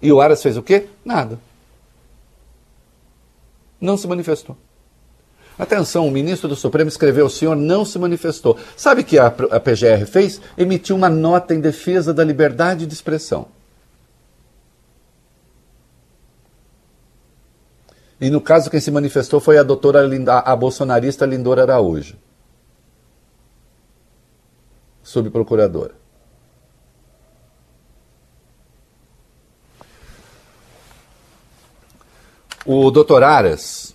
[0.00, 0.88] E o Aras fez o quê?
[1.04, 1.38] Nada.
[3.80, 4.56] Não se manifestou.
[5.58, 8.58] Atenção, o ministro do Supremo escreveu: o senhor não se manifestou.
[8.76, 10.40] Sabe o que a, PGR fez?
[10.56, 13.46] Emitiu uma nota em defesa da liberdade de expressão.
[18.22, 19.98] E no caso, quem se manifestou foi a doutora
[20.44, 22.16] a bolsonarista Lindora Araújo,
[25.02, 25.96] subprocuradora.
[32.64, 33.92] O doutor Aras,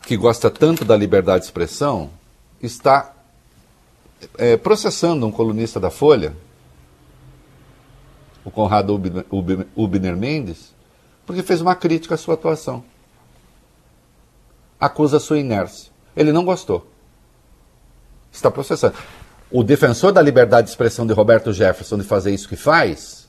[0.00, 2.08] que gosta tanto da liberdade de expressão,
[2.62, 3.14] está
[4.38, 6.34] é, processando um colunista da Folha,
[8.46, 8.98] o Conrado
[9.76, 10.74] Ubner Mendes,
[11.26, 12.90] porque fez uma crítica à sua atuação
[14.82, 15.92] acusa sua inércia.
[16.16, 16.86] Ele não gostou.
[18.32, 18.94] Está processando.
[19.50, 23.28] O defensor da liberdade de expressão de Roberto Jefferson de fazer isso que faz,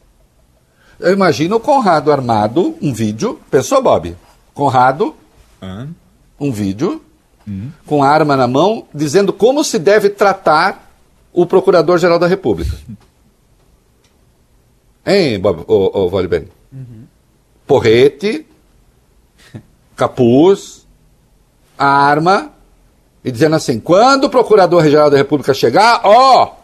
[1.00, 4.16] eu imagino o Conrado armado, um vídeo, pensou, Bob?
[4.54, 5.16] Conrado,
[6.39, 7.02] um vídeo,
[7.46, 7.72] Hum.
[7.86, 10.89] com a arma na mão, dizendo como se deve tratar
[11.34, 12.78] o Procurador-Geral da República.
[15.06, 16.48] Hein, Bob, ô, ô, Vale Bem?
[16.72, 17.04] Uhum.
[17.68, 18.48] porrete,
[19.96, 20.83] capuz,
[21.84, 22.52] arma,
[23.24, 26.56] e dizendo assim: quando o Procurador-Geral da República chegar, ó.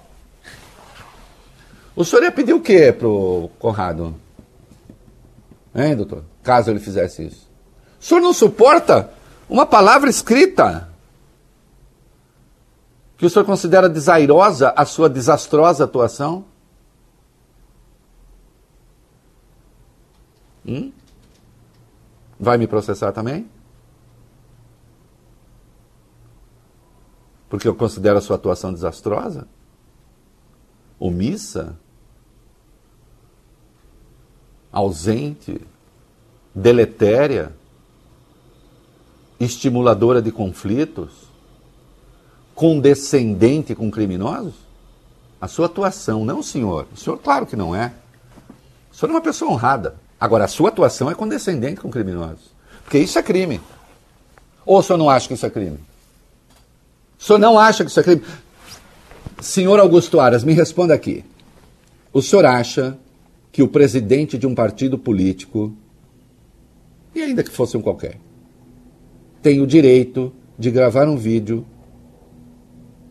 [1.96, 4.16] O senhor ia pedir o quê pro Conrado?
[5.76, 6.24] Hein, doutor?
[6.44, 7.50] Caso ele fizesse isso.
[8.00, 9.12] O senhor não suporta
[9.50, 10.90] uma palavra escrita
[13.18, 16.46] que o senhor considera desairosa a sua desastrosa atuação?
[20.66, 20.92] Hum?
[22.40, 23.50] Vai me processar também?
[27.50, 29.48] Porque eu considero a sua atuação desastrosa?
[31.00, 31.76] Omissa?
[34.72, 35.60] Ausente?
[36.54, 37.52] Deletéria?
[39.40, 41.28] Estimuladora de conflitos?
[42.54, 44.54] Condescendente com criminosos?
[45.42, 46.88] A sua atuação, não senhor.
[46.94, 47.94] O senhor, claro que não é.
[48.92, 49.96] O senhor é uma pessoa honrada.
[50.20, 52.54] Agora, a sua atuação é condescendente com criminosos.
[52.84, 53.62] Porque isso é crime.
[54.66, 55.80] Ou o senhor não acha que isso é crime?
[57.20, 58.24] O senhor não acha que isso é crime?
[59.42, 61.26] Senhor Augusto Aras, me responda aqui.
[62.14, 62.98] O senhor acha
[63.52, 65.74] que o presidente de um partido político,
[67.14, 68.18] e ainda que fosse um qualquer,
[69.42, 71.66] tem o direito de gravar um vídeo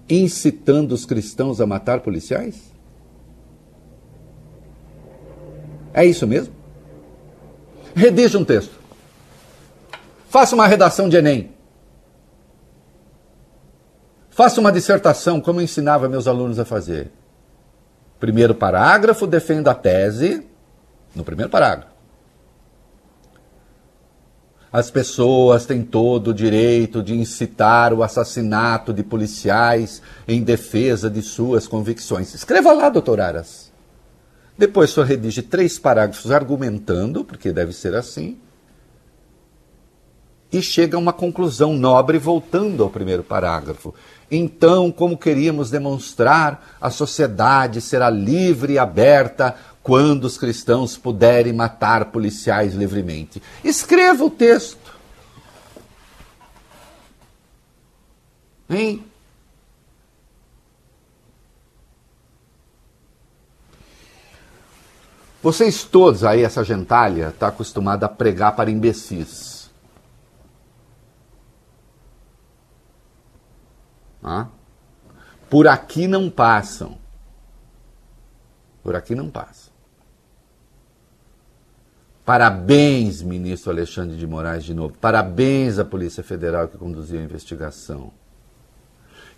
[0.08, 2.72] incitando os cristãos a matar policiais?
[5.92, 6.54] É isso mesmo?
[7.94, 8.78] Redija um texto.
[10.28, 11.57] Faça uma redação de Enem.
[14.38, 17.10] Faça uma dissertação, como eu ensinava meus alunos a fazer.
[18.20, 20.46] Primeiro parágrafo, defenda a tese.
[21.12, 21.90] No primeiro parágrafo.
[24.70, 31.20] As pessoas têm todo o direito de incitar o assassinato de policiais em defesa de
[31.20, 32.32] suas convicções.
[32.32, 33.72] Escreva lá, doutor Aras.
[34.56, 38.38] Depois só redige três parágrafos argumentando, porque deve ser assim,
[40.52, 43.94] e chega a uma conclusão nobre voltando ao primeiro parágrafo.
[44.30, 52.06] Então, como queríamos demonstrar, a sociedade será livre e aberta quando os cristãos puderem matar
[52.06, 53.42] policiais livremente.
[53.64, 54.96] Escreva o texto.
[58.68, 59.04] Hein?
[65.42, 69.57] Vocês todos aí, essa gentalha, está acostumada a pregar para imbecis.
[74.22, 74.48] Ah?
[75.48, 76.98] Por aqui não passam.
[78.82, 79.72] Por aqui não passam.
[82.24, 84.94] Parabéns, ministro Alexandre de Moraes, de novo.
[85.00, 88.12] Parabéns à Polícia Federal que conduziu a investigação.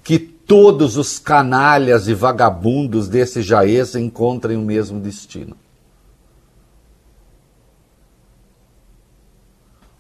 [0.03, 5.57] Que todos os canalhas e vagabundos desse Jaez encontrem o mesmo destino.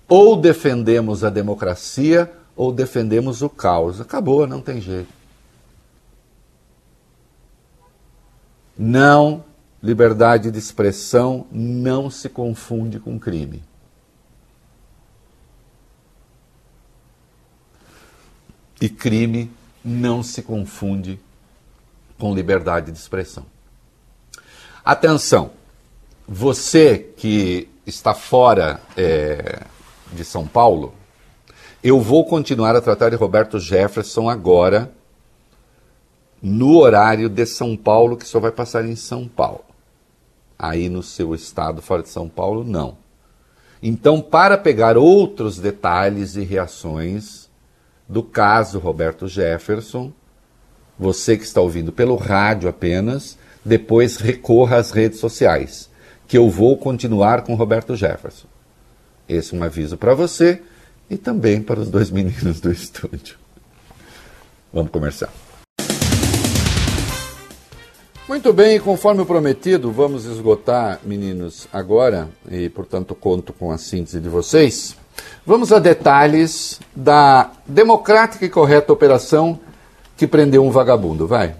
[0.08, 4.02] Ou defendemos a democracia ou defendemos o caos.
[4.02, 5.10] Acabou, não tem jeito.
[8.76, 9.42] Não,
[9.82, 13.64] liberdade de expressão não se confunde com crime.
[18.78, 19.50] E crime
[19.82, 21.18] não se confunde
[22.18, 23.46] com liberdade de expressão.
[24.84, 25.52] Atenção,
[26.28, 29.62] você que está fora é,
[30.12, 30.99] de São Paulo,
[31.82, 34.92] eu vou continuar a tratar de Roberto Jefferson agora,
[36.42, 39.64] no horário de São Paulo, que só vai passar em São Paulo.
[40.58, 42.98] Aí no seu estado, fora de São Paulo, não.
[43.82, 47.48] Então, para pegar outros detalhes e reações
[48.06, 50.12] do caso Roberto Jefferson,
[50.98, 55.88] você que está ouvindo pelo rádio apenas, depois recorra às redes sociais,
[56.28, 58.48] que eu vou continuar com Roberto Jefferson.
[59.26, 60.60] Esse é um aviso para você
[61.10, 63.36] e também para os dois meninos do estúdio.
[64.72, 65.30] Vamos começar.
[68.28, 74.28] Muito bem, conforme prometido, vamos esgotar, meninos, agora, e portanto conto com a síntese de
[74.28, 74.96] vocês.
[75.44, 79.58] Vamos a detalhes da democrática e correta operação
[80.16, 81.26] que prendeu um vagabundo.
[81.26, 81.56] Vai.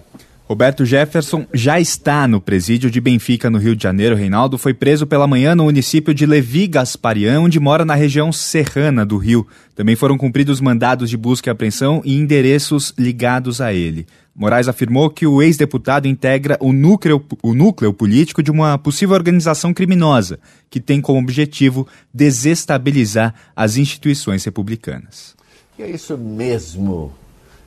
[0.51, 4.17] Roberto Jefferson já está no presídio de Benfica, no Rio de Janeiro.
[4.17, 9.05] Reinaldo foi preso pela manhã no município de Levi Gasparian, onde mora na região serrana
[9.05, 9.47] do Rio.
[9.73, 14.05] Também foram cumpridos mandados de busca e apreensão e endereços ligados a ele.
[14.35, 19.73] Moraes afirmou que o ex-deputado integra o núcleo, o núcleo político de uma possível organização
[19.73, 20.37] criminosa,
[20.69, 25.33] que tem como objetivo desestabilizar as instituições republicanas.
[25.79, 27.20] E é isso mesmo.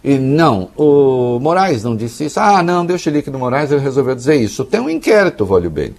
[0.04, 2.38] E não, o Moraes não disse isso.
[2.38, 4.62] Ah, não, deu chilique no Moraes, ele resolveu dizer isso.
[4.62, 5.94] Tem um inquérito, Vólio Bem,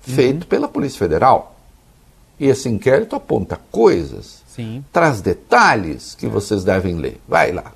[0.00, 0.48] feito uhum.
[0.48, 1.54] pela Polícia Federal.
[2.38, 4.82] E esse inquérito aponta coisas, Sim.
[4.90, 7.20] traz detalhes que vocês devem ler.
[7.28, 7.72] Vai lá.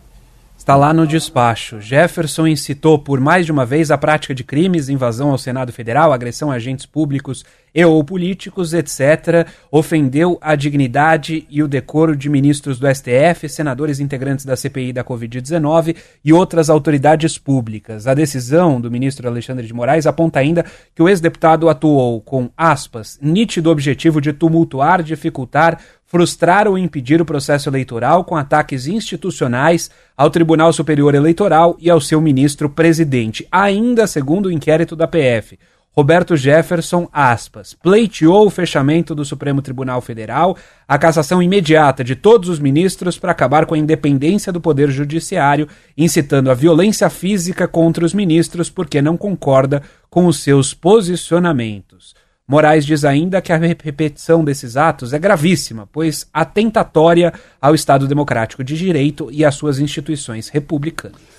[0.57, 1.79] Está lá no despacho.
[1.79, 6.11] Jefferson incitou por mais de uma vez a prática de crimes, invasão ao Senado Federal,
[6.11, 9.49] agressão a agentes públicos e ou políticos, etc.
[9.70, 15.03] Ofendeu a dignidade e o decoro de ministros do STF, senadores integrantes da CPI da
[15.03, 18.07] Covid-19 e outras autoridades públicas.
[18.07, 20.64] A decisão do ministro Alexandre de Moraes aponta ainda
[20.95, 27.25] que o ex-deputado atuou com, aspas, nítido objetivo de tumultuar, dificultar, frustrar ou impedir o
[27.25, 33.49] processo eleitoral com ataques institucionais ao Tribunal Superior Eleitoral e ao seu ministro presidente.
[33.51, 35.59] Ainda segundo o inquérito da PF,
[35.97, 40.57] Roberto Jefferson, aspas, pleiteou o fechamento do Supremo Tribunal Federal,
[40.89, 45.69] a cassação imediata de todos os ministros para acabar com a independência do Poder Judiciário,
[45.97, 52.13] incitando a violência física contra os ministros porque não concorda com os seus posicionamentos.
[52.47, 57.33] Moraes diz ainda que a repetição desses atos é gravíssima, pois atentatória
[57.63, 61.34] ao Estado Democrático de Direito e às suas instituições republicanas.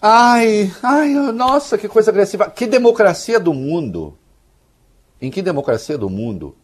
[0.00, 2.50] Ai, ai, nossa, que coisa agressiva.
[2.50, 4.16] Que democracia do mundo?
[5.20, 6.56] Em que democracia do mundo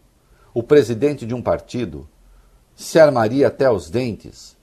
[0.53, 2.07] o presidente de um partido
[2.75, 4.55] se armaria até os dentes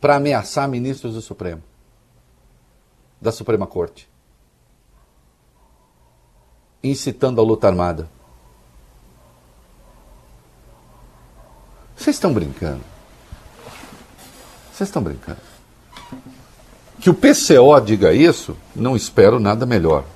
[0.00, 1.62] para ameaçar ministros do Supremo,
[3.20, 4.08] da Suprema Corte,
[6.82, 8.08] incitando a luta armada?
[11.96, 12.84] Vocês estão brincando?
[14.70, 15.53] Vocês estão brincando?
[17.04, 20.06] Que o PCO diga isso, não espero nada melhor.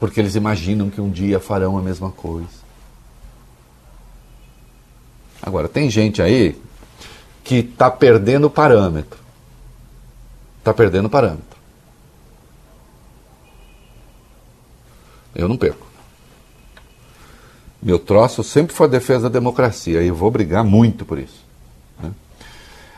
[0.00, 2.48] Porque eles imaginam que um dia farão a mesma coisa.
[5.40, 6.60] Agora, tem gente aí
[7.44, 9.20] que está perdendo o parâmetro.
[10.58, 11.56] Está perdendo o parâmetro.
[15.36, 15.86] Eu não perco.
[17.80, 21.42] Meu troço sempre foi a defesa da democracia e eu vou brigar muito por isso.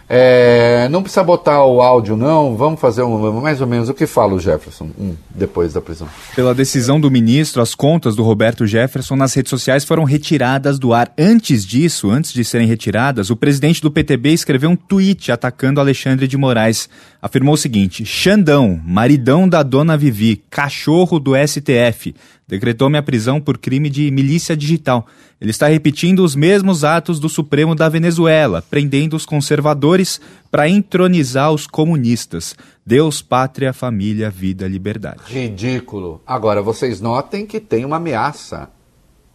[0.08, 2.56] É, não precisa botar o áudio, não.
[2.56, 6.08] Vamos fazer um, mais ou menos o que fala o Jefferson um, depois da prisão.
[6.36, 10.92] Pela decisão do ministro, as contas do Roberto Jefferson nas redes sociais foram retiradas do
[10.92, 11.12] ar.
[11.18, 16.28] Antes disso, antes de serem retiradas, o presidente do PTB escreveu um tweet atacando Alexandre
[16.28, 16.88] de Moraes.
[17.22, 22.14] Afirmou o seguinte: Xandão, maridão da dona Vivi, cachorro do STF
[22.46, 25.06] decretou minha prisão por crime de milícia digital.
[25.40, 30.20] Ele está repetindo os mesmos atos do Supremo da Venezuela, prendendo os conservadores
[30.50, 32.54] para entronizar os comunistas.
[32.84, 35.20] Deus, pátria, família, vida, liberdade.
[35.26, 36.20] Ridículo.
[36.26, 38.70] Agora, vocês notem que tem uma ameaça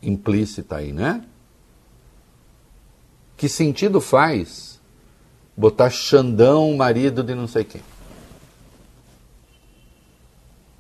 [0.02, 1.24] implícita aí, né?
[3.36, 4.80] Que sentido faz
[5.56, 7.82] botar Xandão, marido de não sei quem?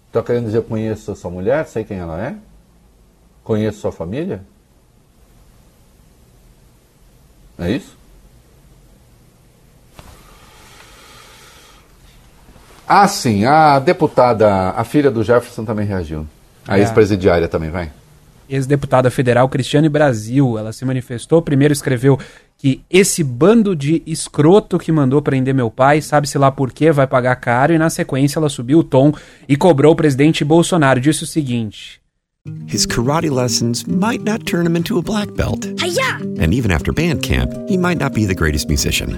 [0.09, 2.35] Está querendo dizer, eu conheço a sua mulher, sei quem ela é?
[3.43, 4.41] Conheço sua família?
[7.59, 7.95] É isso?
[12.87, 16.25] Ah, sim, a deputada, a filha do Jefferson também reagiu.
[16.67, 16.81] A É.
[16.81, 17.91] ex-presidiária também, vai.
[18.49, 22.17] Ex-deputada federal Cristiane Brasil, ela se manifestou, primeiro escreveu
[22.57, 27.07] que esse bando de escroto que mandou prender meu pai, sabe-se lá por quê, vai
[27.07, 29.13] pagar caro, e na sequência ela subiu o tom
[29.47, 30.99] e cobrou o presidente Bolsonaro.
[30.99, 32.01] Disse o seguinte:
[32.67, 35.65] His karate lessons might not turn him into a black belt.
[36.41, 39.17] And even after band camp, he might not be the greatest musician.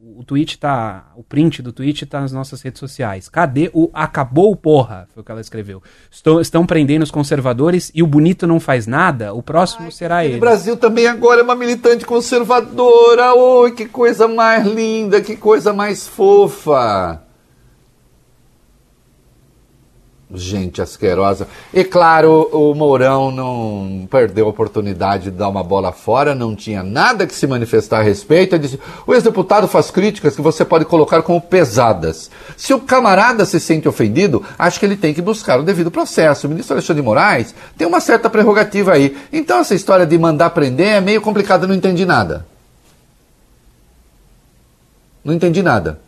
[0.21, 4.55] o tweet tá o print do tweet tá nas nossas redes sociais cadê o acabou
[4.55, 8.59] porra foi o que ela escreveu Estou, estão prendendo os conservadores e o bonito não
[8.59, 13.33] faz nada o próximo será O ele Brasil também agora é uma militante conservadora.
[13.33, 17.21] Oi, que coisa mais linda, que coisa mais fofa.
[20.33, 21.45] Gente asquerosa.
[21.73, 26.81] E claro, o Mourão não perdeu a oportunidade de dar uma bola fora, não tinha
[26.81, 28.55] nada que se manifestar a respeito.
[28.55, 32.31] Ele disse: o ex-deputado faz críticas que você pode colocar como pesadas.
[32.55, 36.47] Se o camarada se sente ofendido, acho que ele tem que buscar o devido processo.
[36.47, 39.17] O ministro Alexandre de Moraes tem uma certa prerrogativa aí.
[39.33, 42.45] Então, essa história de mandar prender é meio complicada, não entendi nada.
[45.25, 45.99] Não entendi nada.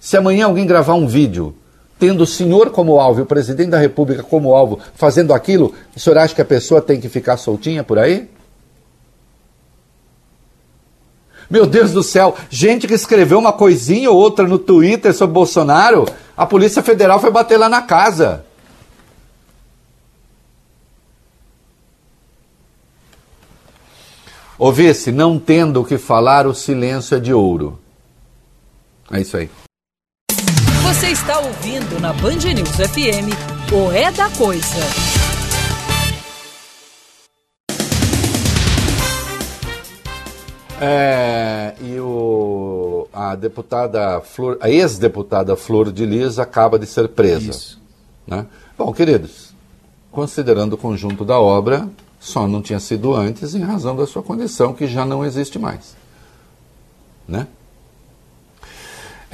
[0.00, 1.54] Se amanhã alguém gravar um vídeo
[2.02, 6.18] tendo o senhor como alvo o presidente da república como alvo fazendo aquilo, o senhor
[6.18, 8.28] acha que a pessoa tem que ficar soltinha por aí?
[11.48, 16.04] Meu Deus do céu, gente que escreveu uma coisinha ou outra no Twitter sobre Bolsonaro,
[16.36, 18.44] a Polícia Federal foi bater lá na casa.
[24.58, 27.78] Ouvisse, não tendo o que falar, o silêncio é de ouro.
[29.08, 29.48] É isso aí.
[30.92, 33.32] Você está ouvindo na Band News FM
[33.72, 34.76] o É da Coisa.
[40.78, 47.50] É, e o, a deputada Flor, a ex-deputada Flor de Lis acaba de ser presa.
[47.50, 47.80] Isso.
[48.26, 48.44] Né?
[48.76, 49.54] Bom, queridos,
[50.10, 51.88] considerando o conjunto da obra,
[52.20, 55.96] só não tinha sido antes em razão da sua condição, que já não existe mais.
[57.26, 57.46] Né?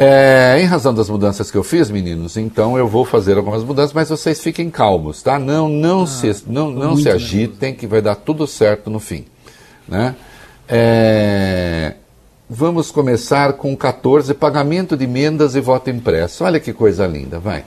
[0.00, 3.92] É, em razão das mudanças que eu fiz, meninos, então eu vou fazer algumas mudanças,
[3.92, 5.40] mas vocês fiquem calmos, tá?
[5.40, 9.24] Não, não, se, não, não se agitem, que vai dar tudo certo no fim.
[9.88, 10.14] Né?
[10.68, 11.94] É,
[12.48, 16.44] vamos começar com 14, pagamento de emendas e voto impresso.
[16.44, 17.64] Olha que coisa linda, vai.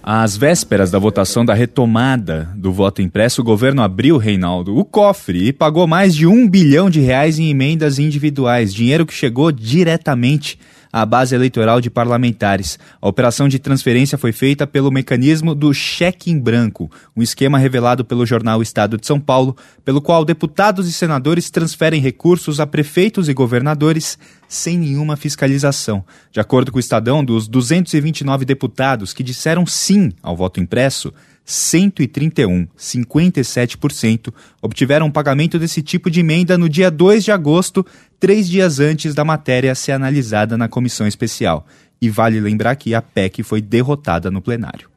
[0.00, 5.48] Às vésperas da votação da retomada do voto impresso, o governo abriu, Reinaldo, o cofre
[5.48, 10.60] e pagou mais de um bilhão de reais em emendas individuais, dinheiro que chegou diretamente
[10.92, 12.78] à base eleitoral de parlamentares.
[13.00, 18.04] A operação de transferência foi feita pelo mecanismo do cheque em branco, um esquema revelado
[18.04, 23.28] pelo jornal Estado de São Paulo, pelo qual deputados e senadores transferem recursos a prefeitos
[23.28, 24.18] e governadores
[24.48, 26.04] sem nenhuma fiscalização.
[26.32, 31.12] De acordo com o Estadão, dos 229 deputados que disseram sim ao voto impresso,
[31.48, 37.86] 131, 57%, obtiveram pagamento desse tipo de emenda no dia 2 de agosto,
[38.18, 41.66] três dias antes da matéria ser analisada na comissão especial.
[42.00, 44.88] E vale lembrar que a PEC foi derrotada no plenário.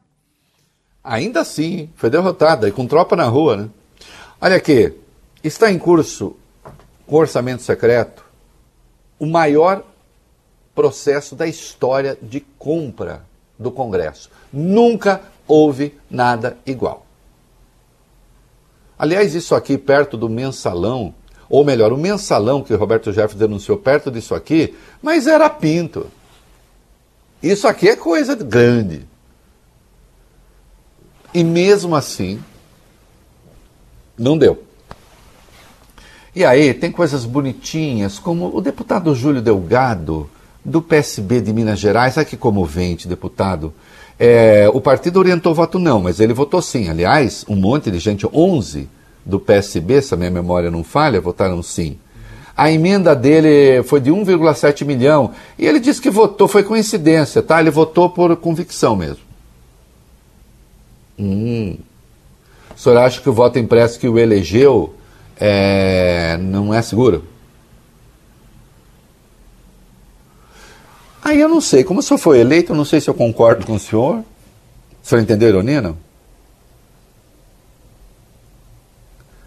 [1.02, 3.68] Ainda assim, foi derrotada e com tropa na rua, né?
[4.40, 4.92] Olha aqui,
[5.42, 6.36] está em curso
[7.06, 8.24] com orçamento secreto
[9.18, 9.84] o maior
[10.74, 13.24] processo da história de compra
[13.58, 14.30] do Congresso.
[14.52, 17.06] Nunca houve nada igual.
[18.98, 21.14] Aliás, isso aqui perto do mensalão,
[21.52, 26.06] ou melhor, o mensalão que o Roberto Jefferson denunciou perto disso aqui, mas era pinto.
[27.42, 29.02] Isso aqui é coisa grande.
[31.34, 32.42] E mesmo assim,
[34.16, 34.62] não deu.
[36.34, 40.30] E aí tem coisas bonitinhas, como o deputado Júlio Delgado,
[40.64, 43.74] do PSB de Minas Gerais, aqui comovente, deputado.
[44.18, 46.88] É, o partido orientou voto não, mas ele votou sim.
[46.88, 48.88] Aliás, um monte de gente, 11
[49.24, 51.98] do PSB, se a minha memória não falha, votaram sim.
[52.56, 55.32] A emenda dele foi de 1,7 milhão.
[55.58, 57.60] E ele disse que votou, foi coincidência, tá?
[57.60, 59.22] Ele votou por convicção mesmo.
[61.18, 61.76] Hum.
[62.74, 64.94] O senhor acha que o voto impresso que o elegeu
[65.38, 67.24] é, não é seguro?
[71.24, 73.64] Aí eu não sei, como o senhor foi eleito, eu não sei se eu concordo
[73.64, 74.16] com o senhor.
[74.18, 74.24] O
[75.06, 75.96] senhor entendeu a não?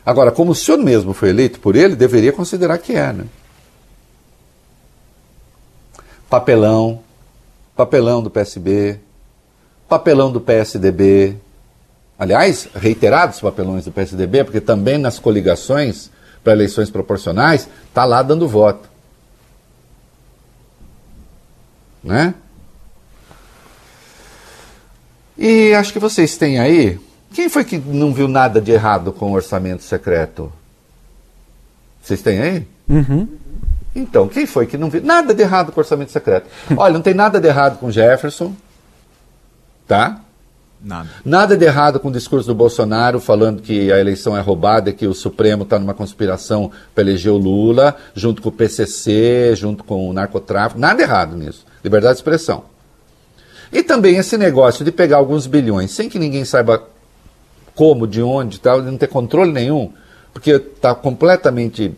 [0.06, 3.26] Agora, como o senhor mesmo foi eleito por ele, deveria considerar que é, né?
[6.30, 7.02] Papelão,
[7.76, 9.00] papelão do PSB,
[9.90, 11.36] papelão do PSDB.
[12.18, 16.12] Aliás, reiterados papelões do PSDB, porque também nas coligações
[16.44, 18.96] para eleições proporcionais, está lá dando voto.
[22.06, 22.36] né?
[25.36, 27.00] E acho que vocês têm aí.
[27.36, 30.50] Quem foi que não viu nada de errado com o orçamento secreto?
[32.02, 32.68] Vocês têm aí?
[32.88, 33.28] Uhum.
[33.94, 36.48] Então, quem foi que não viu nada de errado com o orçamento secreto?
[36.78, 38.56] Olha, não tem nada de errado com Jefferson,
[39.86, 40.22] tá?
[40.82, 41.10] Nada.
[41.26, 45.06] Nada de errado com o discurso do Bolsonaro falando que a eleição é roubada, que
[45.06, 50.10] o Supremo está numa conspiração para eleger o Lula, junto com o PCC, junto com
[50.10, 50.80] o narcotráfico.
[50.80, 51.66] Nada errado nisso.
[51.84, 52.64] Liberdade de expressão.
[53.74, 56.95] E também esse negócio de pegar alguns bilhões sem que ninguém saiba
[57.76, 59.92] como, de onde, tal, não ter controle nenhum,
[60.34, 61.94] porque está completamente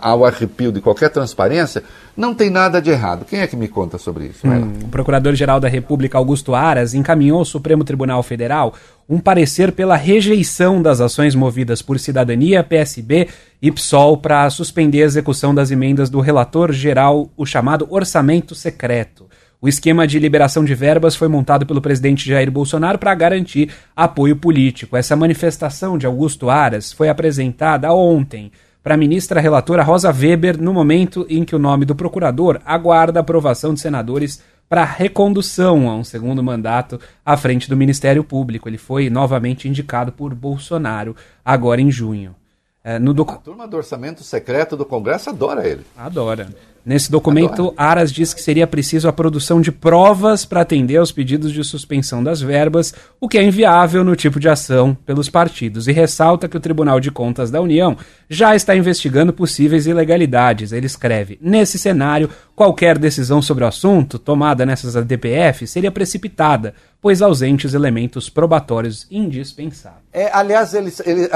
[0.00, 1.82] ao arrepio de qualquer transparência,
[2.16, 3.26] não tem nada de errado.
[3.26, 4.46] Quem é que me conta sobre isso?
[4.46, 4.56] Lá.
[4.56, 8.72] O Procurador-Geral da República, Augusto Aras, encaminhou ao Supremo Tribunal Federal
[9.06, 13.28] um parecer pela rejeição das ações movidas por Cidadania, PSB
[13.60, 19.25] e PSOL para suspender a execução das emendas do relator geral, o chamado orçamento secreto.
[19.60, 24.36] O esquema de liberação de verbas foi montado pelo presidente Jair Bolsonaro para garantir apoio
[24.36, 24.96] político.
[24.96, 28.52] Essa manifestação de Augusto Aras foi apresentada ontem
[28.82, 33.18] para a ministra relatora Rosa Weber no momento em que o nome do procurador aguarda
[33.18, 38.68] a aprovação de senadores para recondução a um segundo mandato à frente do Ministério Público.
[38.68, 42.34] Ele foi novamente indicado por Bolsonaro agora em junho.
[42.84, 43.32] É, no docu...
[43.32, 45.84] A turma do orçamento secreto do Congresso adora ele.
[45.96, 46.48] Adora.
[46.86, 51.52] Nesse documento, Aras diz que seria preciso a produção de provas para atender aos pedidos
[51.52, 55.92] de suspensão das verbas, o que é inviável no tipo de ação pelos partidos, e
[55.92, 57.96] ressalta que o Tribunal de Contas da União
[58.30, 60.70] já está investigando possíveis ilegalidades.
[60.70, 66.72] Ele escreve: Nesse cenário, qualquer decisão sobre o assunto tomada nessas ADPF seria precipitada,
[67.06, 70.02] pois ausentes elementos probatórios indispensáveis.
[70.12, 71.28] É, aliás, eles, eles,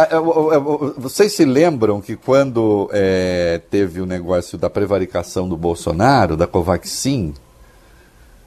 [0.96, 7.34] vocês se lembram que quando é, teve o negócio da prevaricação do Bolsonaro, da Covaxin,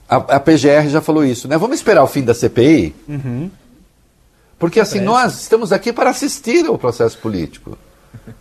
[0.10, 1.58] a, a, PGR já falou isso, né?
[1.58, 2.94] Vamos esperar o fim da CPI?
[3.08, 3.50] Uhum.
[4.60, 7.78] Porque assim, nós estamos aqui para assistir ao processo político.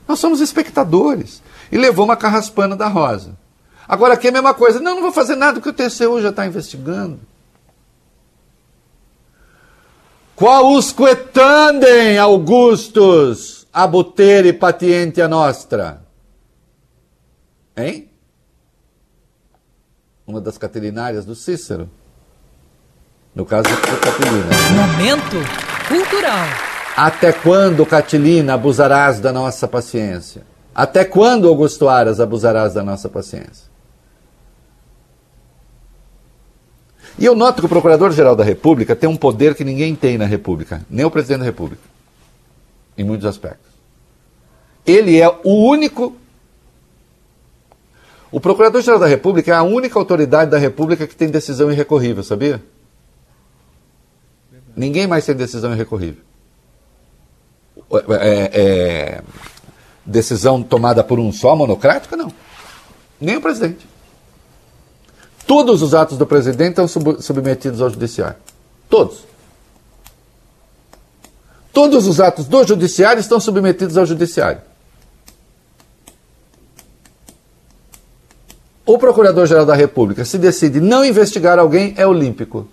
[0.08, 1.40] Nós somos espectadores.
[1.70, 3.38] E levou uma carraspana da Rosa.
[3.86, 4.80] Agora aqui é a mesma coisa.
[4.80, 7.20] Não, não vou fazer nada porque o TCU já está investigando.
[10.42, 16.02] Quausque tandem, Augustus, abutere patientia nostra?
[17.76, 18.10] Hein?
[20.26, 21.88] Uma das catilinárias do Cícero.
[23.32, 24.46] No caso da Catilina.
[24.74, 25.36] Momento
[25.86, 26.46] cultural.
[26.96, 30.42] Até quando, Catilina, abusarás da nossa paciência?
[30.74, 33.70] Até quando, Augusto Aras, abusarás da nossa paciência?
[37.18, 40.24] E eu noto que o Procurador-Geral da República tem um poder que ninguém tem na
[40.24, 41.82] República, nem o Presidente da República,
[42.96, 43.70] em muitos aspectos.
[44.86, 46.16] Ele é o único.
[48.30, 52.62] O Procurador-Geral da República é a única autoridade da República que tem decisão irrecorrível, sabia?
[54.74, 56.22] Ninguém mais tem decisão irrecorrível.
[58.20, 59.22] É, é,
[60.04, 62.32] decisão tomada por um só monocrática, não.
[63.20, 63.91] Nem o presidente.
[65.46, 68.36] Todos os atos do presidente estão sub submetidos ao judiciário.
[68.88, 69.24] Todos.
[71.72, 74.60] Todos os atos do judiciário estão submetidos ao judiciário.
[78.84, 82.68] O Procurador-Geral da República, se decide não investigar alguém, é olímpico.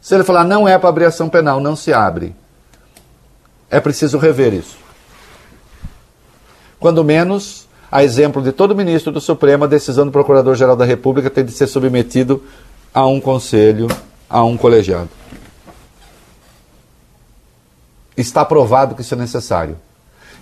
[0.00, 2.34] Se ele falar não é para abrir ação penal, não se abre.
[3.70, 4.76] É preciso rever isso.
[6.78, 11.28] Quando menos, a exemplo de todo ministro do Supremo, a decisão do Procurador-Geral da República
[11.28, 12.42] tem de ser submetido
[12.94, 13.86] a um conselho,
[14.30, 15.10] a um colegiado.
[18.16, 19.76] Está provado que isso é necessário.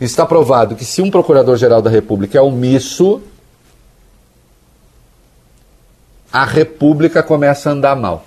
[0.00, 3.20] Está provado que se um Procurador-Geral da República é omisso,
[6.32, 8.24] a República começa a andar mal.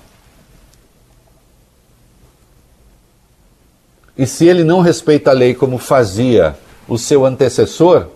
[4.17, 6.57] E se ele não respeita a lei como fazia
[6.89, 8.07] o seu antecessor,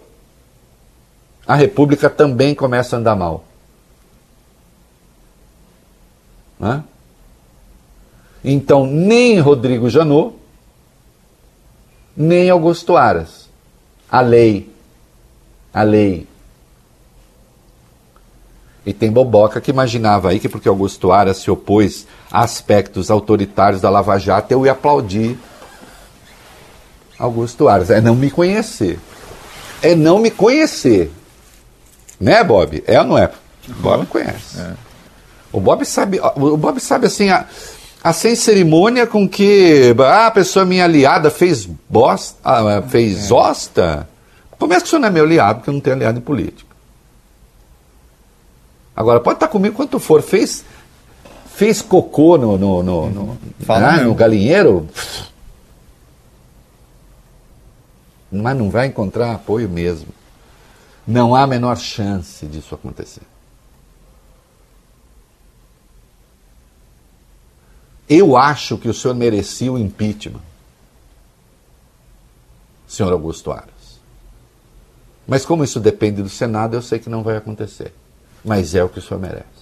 [1.47, 3.45] a República também começa a andar mal.
[6.59, 6.83] Né?
[8.43, 10.35] Então, nem Rodrigo Janot,
[12.15, 13.47] nem Augusto Aras.
[14.11, 14.69] A lei.
[15.73, 16.27] A lei.
[18.85, 23.81] E tem boboca que imaginava aí que porque Augusto Aras se opôs a aspectos autoritários
[23.81, 25.37] da Lava Jato, eu ia aplaudir
[27.19, 27.89] Augusto Aras.
[27.89, 28.99] É não me conhecer.
[29.81, 31.11] É não me conhecer.
[32.20, 32.84] Né, Bob?
[32.88, 33.32] É ou não é?
[33.70, 34.59] O Bob conhece.
[34.59, 34.74] É.
[35.51, 37.45] O Bob sabe, o Bob sabe assim, a,
[38.03, 43.34] a sem cerimônia com que ah, a pessoa minha aliada fez bosta, ah, fez é.
[43.34, 44.09] osta.
[44.57, 46.76] Começa que o senhor não é meu aliado, porque eu não tenho aliado em política.
[48.95, 50.24] Agora, pode estar comigo quanto for.
[50.24, 50.65] Fez,
[51.53, 53.38] fez cocô no, no, no, no,
[53.70, 54.88] ah, no galinheiro,
[58.32, 60.07] mas não vai encontrar apoio mesmo.
[61.08, 63.24] Não há a menor chance disso acontecer.
[68.10, 70.41] Eu acho que o senhor merecia o impeachment,
[72.88, 73.99] senhor Augusto Aras.
[75.26, 77.93] Mas como isso depende do Senado, eu sei que não vai acontecer.
[78.43, 79.58] Mas é o que o senhor merece.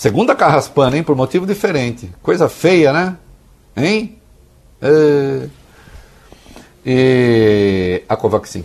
[0.00, 1.02] Segunda carraspana, hein?
[1.02, 2.10] Por motivo diferente.
[2.22, 3.18] Coisa feia, né?
[3.76, 4.16] Hein?
[4.80, 5.46] É...
[6.86, 8.64] E a Covaxin,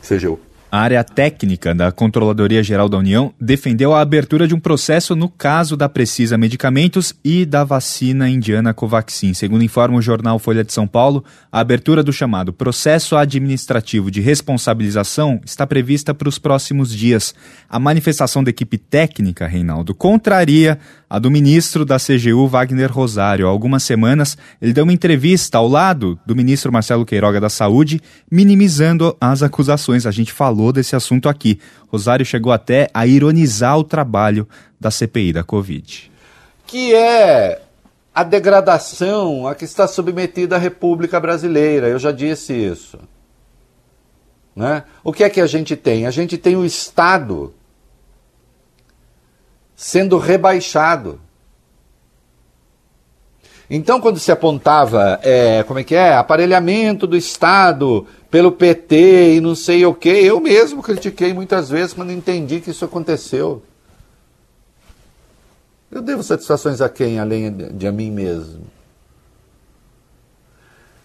[0.00, 0.38] CGU.
[0.74, 5.28] A área técnica da Controladoria Geral da União defendeu a abertura de um processo no
[5.28, 9.34] caso da Precisa Medicamentos e da vacina indiana Covaxin.
[9.34, 14.22] Segundo informa o jornal Folha de São Paulo, a abertura do chamado processo administrativo de
[14.22, 17.34] responsabilização está prevista para os próximos dias.
[17.68, 23.46] A manifestação da equipe técnica, Reinaldo, contraria a do ministro da CGU, Wagner Rosário.
[23.46, 28.00] Há algumas semanas, ele deu uma entrevista ao lado do ministro Marcelo Queiroga da Saúde,
[28.30, 30.06] minimizando as acusações.
[30.06, 31.60] A gente falou falou desse assunto aqui.
[31.88, 34.48] Rosário chegou até a ironizar o trabalho
[34.80, 36.10] da CPI da Covid.
[36.66, 37.60] Que é
[38.14, 41.88] a degradação a que está submetida a República Brasileira.
[41.88, 42.98] Eu já disse isso.
[44.54, 44.84] Né?
[45.02, 46.06] O que é que a gente tem?
[46.06, 47.52] A gente tem o Estado
[49.74, 51.20] sendo rebaixado.
[53.68, 59.40] Então, quando se apontava, é, como é que é, aparelhamento do Estado pelo PT e
[59.42, 63.62] não sei o que, eu mesmo critiquei muitas vezes quando entendi que isso aconteceu.
[65.90, 68.64] Eu devo satisfações a quem, além de a mim mesmo?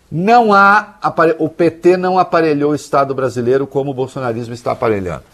[0.09, 0.97] Não há,
[1.37, 5.25] o PT não aparelhou o Estado brasileiro como o bolsonarismo está aparelhando.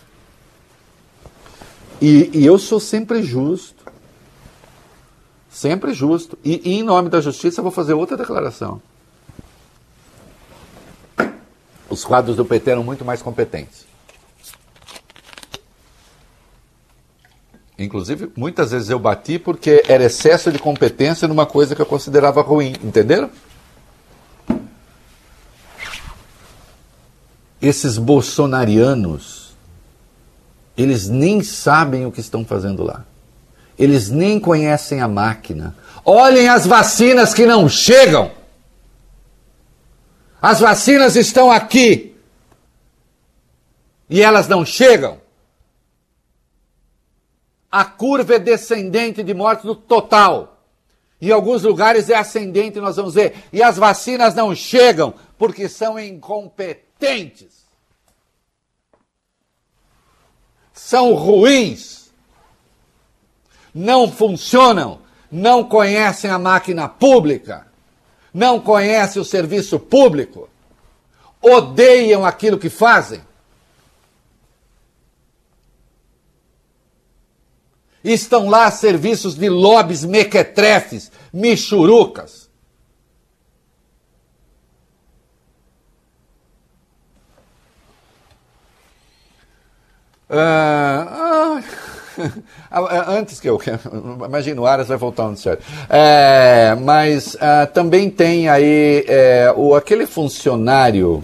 [2.02, 3.86] E, e eu sou sempre justo.
[5.48, 6.40] Sempre justo.
[6.44, 8.82] E, e, em nome da justiça eu vou fazer outra declaração.
[11.90, 13.86] Os quadros do PT eram muito mais competentes.
[17.78, 22.42] Inclusive, muitas vezes eu bati porque era excesso de competência numa coisa que eu considerava
[22.42, 23.30] ruim, entenderam?
[27.62, 29.56] Esses bolsonarianos,
[30.78, 33.06] eles nem sabem o que estão fazendo lá.
[33.78, 35.76] Eles nem conhecem a máquina.
[36.06, 38.32] Olhem as vacinas que não chegam.
[40.44, 42.18] As vacinas estão aqui.
[44.10, 45.22] E elas não chegam.
[47.72, 50.62] A curva é descendente de mortes no total.
[51.22, 53.46] Em alguns lugares é ascendente, nós vamos ver.
[53.54, 57.64] E as vacinas não chegam porque são incompetentes.
[60.74, 62.12] São ruins
[63.74, 65.00] não funcionam,
[65.32, 67.66] não conhecem a máquina pública,
[68.34, 70.50] não conhecem o serviço público,
[71.42, 73.22] odeiam aquilo que fazem.
[78.04, 82.50] Estão lá serviços de lobbies mequetrefes, michurucas.
[90.30, 91.62] Ah,
[92.18, 92.53] ah.
[93.08, 93.60] Antes que eu.
[94.26, 95.64] Imagino, o Aras vai voltar no certo.
[95.90, 101.24] É, mas uh, também tem aí é, o, aquele funcionário,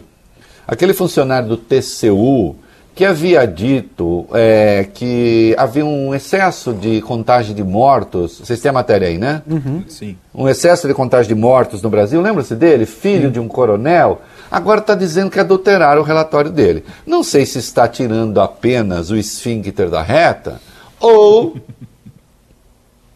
[0.67, 2.55] aquele funcionário do TCU
[2.93, 8.39] que havia dito é, que havia um excesso de contagem de mortos.
[8.39, 9.41] Vocês têm a matéria aí, né?
[9.49, 9.85] Uhum.
[9.87, 10.17] Sim.
[10.35, 12.21] Um excesso de contagem de mortos no Brasil.
[12.21, 12.85] Lembra-se dele?
[12.85, 13.31] Filho Sim.
[13.31, 14.21] de um coronel.
[14.51, 16.83] Agora está dizendo que adulteraram o relatório dele.
[17.05, 20.59] Não sei se está tirando apenas o esfíncter da reta
[20.99, 21.57] ou.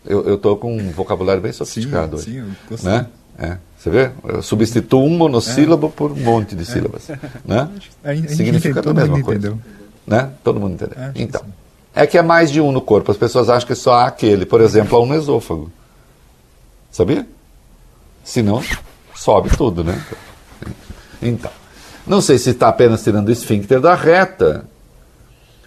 [0.05, 2.81] Eu estou com um vocabulário bem sofisticado sim, hoje.
[2.81, 3.07] Sim, né?
[3.39, 3.57] É.
[3.77, 4.11] Você vê?
[4.27, 5.89] Eu substituo um monossílabo é.
[5.89, 7.09] por um monte de sílabas.
[7.09, 7.17] É.
[7.45, 7.69] Né?
[8.03, 9.47] A gente, Significa a mesma coisa.
[9.47, 9.59] Entendeu.
[10.05, 10.29] Né?
[10.43, 10.97] Todo mundo entendeu.
[11.15, 11.41] então.
[11.95, 13.11] É que é mais de um no corpo.
[13.11, 14.45] As pessoas acham que só há aquele.
[14.45, 15.71] Por exemplo, há um no esôfago.
[16.91, 17.25] Sabia?
[18.23, 18.63] Se não,
[19.15, 20.03] sobe tudo, né?
[21.21, 21.51] Então.
[22.05, 24.65] Não sei se está apenas tirando o esfíncter da reta,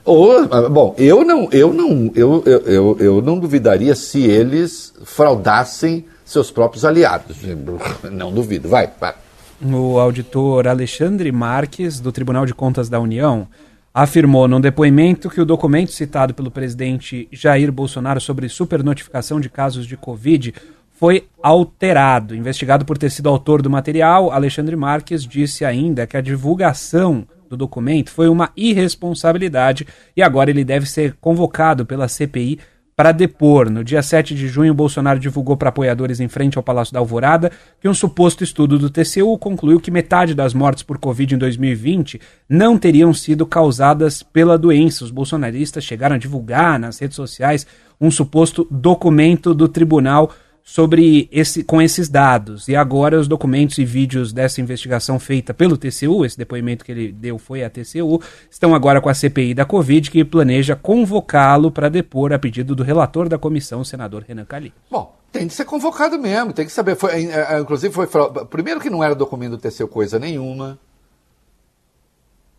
[0.07, 4.95] ou, ah, bom, eu não, eu não, eu, eu, eu, eu não duvidaria se eles
[5.05, 7.37] fraudassem seus próprios aliados.
[8.11, 8.69] Não duvido.
[8.69, 9.15] Vai, vai.
[9.63, 13.47] O auditor Alexandre Marques, do Tribunal de Contas da União,
[13.95, 19.87] afirmou num depoimento que o documento citado pelo presidente Jair Bolsonaro sobre supernotificação de casos
[19.87, 20.53] de Covid
[20.99, 22.35] foi alterado.
[22.35, 27.57] Investigado por ter sido autor do material, Alexandre Marques disse ainda que a divulgação do
[27.57, 29.87] documento foi uma irresponsabilidade
[30.17, 32.59] e agora ele deve ser convocado pela CPI
[32.97, 33.69] para depor.
[33.71, 37.53] No dia 7 de junho, Bolsonaro divulgou para apoiadores em frente ao Palácio da Alvorada
[37.79, 42.19] que um suposto estudo do TCU concluiu que metade das mortes por Covid em 2020
[42.49, 45.05] não teriam sido causadas pela doença.
[45.05, 47.67] Os bolsonaristas chegaram a divulgar nas redes sociais
[48.01, 50.33] um suposto documento do tribunal
[50.69, 52.67] sobre esse, com esses dados.
[52.67, 57.13] E agora os documentos e vídeos dessa investigação feita pelo TCU, esse depoimento que ele
[57.13, 61.89] deu foi a TCU, estão agora com a CPI da Covid, que planeja convocá-lo para
[61.89, 64.77] depor a pedido do relator da comissão, o senador Renan Calheiros.
[64.91, 66.97] Bom, tem de ser convocado mesmo, tem que saber.
[66.97, 68.09] Foi, é, é, inclusive, foi.
[68.51, 70.77] Primeiro que não era documento do TCU coisa nenhuma.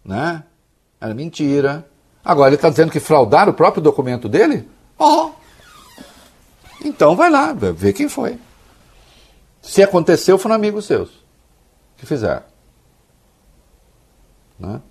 [0.05, 0.45] Né?
[1.01, 1.85] Era mentira.
[2.23, 4.65] Agora ele está dizendo que fraudaram o próprio documento dele?
[4.97, 5.31] Oh!
[6.83, 8.37] Então vai lá, vê quem foi.
[9.61, 11.09] Se aconteceu, foram amigos seus
[11.97, 12.43] que fizeram.
[14.59, 14.81] Né?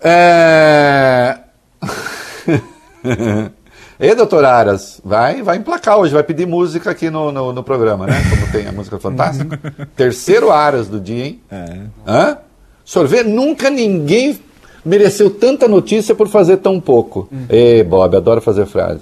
[0.00, 1.38] É...
[4.00, 8.06] E doutor Aras, vai, vai emplacar hoje, vai pedir música aqui no, no, no programa,
[8.06, 8.14] né?
[8.30, 9.58] Como tem a música fantástica.
[9.96, 11.40] Terceiro Aras do dia, hein?
[11.50, 11.80] É.
[12.06, 12.38] Hã?
[12.84, 14.38] Sorvete, nunca ninguém
[14.84, 17.28] mereceu tanta notícia por fazer tão pouco.
[17.32, 17.46] Hum.
[17.48, 19.00] Ei, Bob, adoro fazer frase.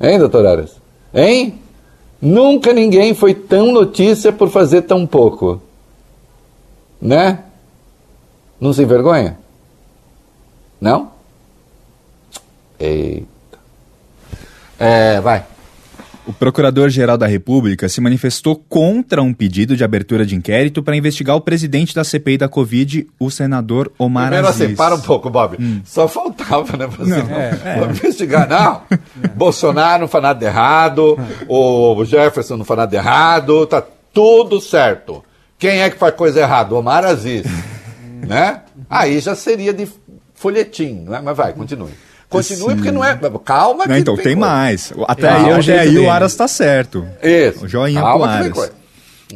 [0.00, 0.76] Hein, doutor Aras?
[1.12, 1.58] Hein?
[2.20, 5.60] Nunca ninguém foi tão notícia por fazer tão pouco.
[7.00, 7.44] Né?
[8.60, 9.38] Não se envergonha?
[10.80, 11.12] Não?
[12.78, 13.26] Eita.
[14.78, 15.44] É, vai.
[16.28, 21.34] O Procurador-Geral da República se manifestou contra um pedido de abertura de inquérito para investigar
[21.34, 24.60] o presidente da CPI da Covid, o senador Omar Primeiro Aziz.
[24.66, 25.56] assim, para um pouco, Bob.
[25.86, 26.86] Só faltava, né?
[26.86, 28.82] Você Não, não, é, não investigar, não.
[29.34, 31.18] Bolsonaro não faz nada de errado,
[31.48, 35.24] o Jefferson não faz nada de errado, tá tudo certo.
[35.58, 36.74] Quem é que faz coisa errada?
[36.74, 37.46] Omar Aziz.
[38.26, 38.60] né?
[38.90, 39.88] Aí já seria de
[40.34, 41.22] folhetim, né?
[41.24, 41.90] Mas vai, continue.
[42.28, 42.76] Continue, Sim.
[42.76, 43.18] porque não é.
[43.44, 44.40] Calma que Não, então não tem coisa.
[44.52, 44.92] mais.
[45.06, 46.10] Até Calma, aí, é o até aí o.
[46.10, 47.06] Aras está certo.
[47.22, 47.64] Isso.
[47.64, 48.77] O joinha Calma pro que vem Aras.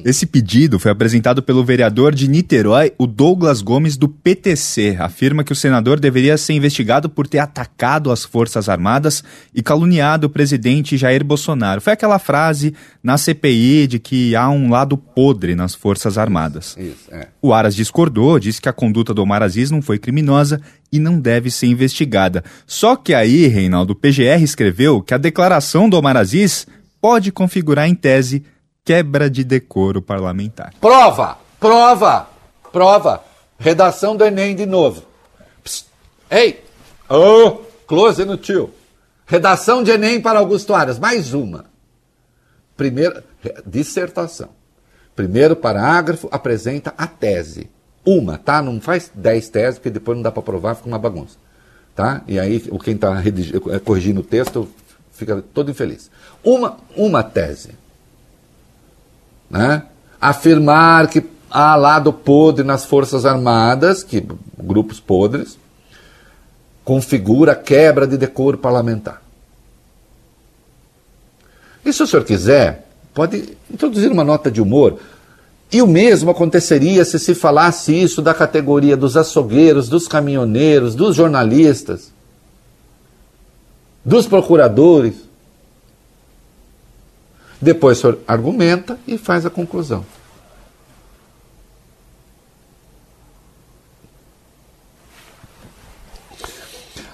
[0.05, 4.97] Esse pedido foi apresentado pelo vereador de Niterói, o Douglas Gomes, do PTC.
[4.99, 9.23] Afirma que o senador deveria ser investigado por ter atacado as Forças Armadas
[9.55, 11.81] e caluniado o presidente Jair Bolsonaro.
[11.81, 16.77] Foi aquela frase na CPI de que há um lado podre nas Forças Armadas.
[16.79, 17.29] Isso, é.
[17.41, 21.19] O Aras discordou, disse que a conduta do Omar Aziz não foi criminosa e não
[21.19, 22.45] deve ser investigada.
[22.67, 26.67] Só que aí, Reinaldo, o PGR escreveu que a declaração do Omar Aziz
[27.01, 28.45] pode configurar em tese
[28.85, 30.75] quebra de decoro parlamentar.
[30.81, 31.39] Prova!
[31.59, 32.29] Prova!
[32.73, 33.23] Prova!
[33.59, 35.05] Redação do Enem de novo.
[35.63, 35.87] Psst.
[36.31, 36.63] Ei!
[37.09, 37.61] Ô!
[37.87, 38.71] close no tio.
[39.27, 40.99] Redação de Enem para Augusto Aras.
[40.99, 41.67] Mais uma.
[42.77, 43.23] Primeira,
[43.65, 44.49] dissertação.
[45.15, 47.71] Primeiro parágrafo apresenta a tese.
[48.05, 48.61] Uma, tá?
[48.61, 51.37] Não faz dez teses, porque depois não dá para provar, fica uma bagunça.
[51.95, 52.23] Tá?
[52.27, 53.23] E aí quem está
[53.85, 54.69] corrigindo o texto
[55.13, 56.11] fica todo infeliz.
[56.43, 57.82] Uma, uma tese
[59.53, 59.83] né?
[60.19, 64.27] afirmar que há lado podre nas Forças Armadas, que
[64.59, 65.59] grupos podres,
[66.83, 69.23] configura quebra de decoro parlamentar.
[71.85, 74.99] E se o senhor quiser, pode introduzir uma nota de humor.
[75.71, 81.17] E o mesmo aconteceria se se falasse isso da categoria dos açougueiros, dos caminhoneiros, dos
[81.17, 82.13] jornalistas,
[84.05, 85.15] dos procuradores.
[87.63, 90.05] Depois o argumenta e faz a conclusão.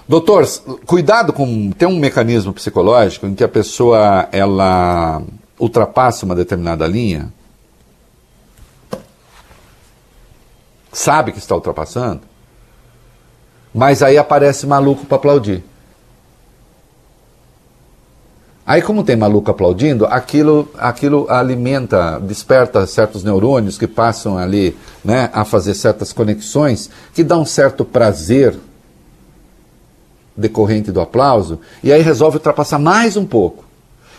[0.07, 0.47] Doutor,
[0.87, 1.69] cuidado com.
[1.69, 5.21] Tem um mecanismo psicológico em que a pessoa ela
[5.59, 7.31] ultrapassa uma determinada linha,
[10.91, 12.21] sabe que está ultrapassando,
[13.71, 15.63] mas aí aparece maluco para aplaudir.
[18.69, 25.27] Aí, como tem maluco aplaudindo, aquilo, aquilo alimenta, desperta certos neurônios que passam ali né,
[25.33, 28.55] a fazer certas conexões que dão um certo prazer
[30.37, 33.65] decorrente do aplauso, e aí resolve ultrapassar mais um pouco,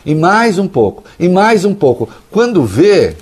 [0.04, 2.08] e mais um pouco, e mais um pouco.
[2.28, 3.16] Quando vê,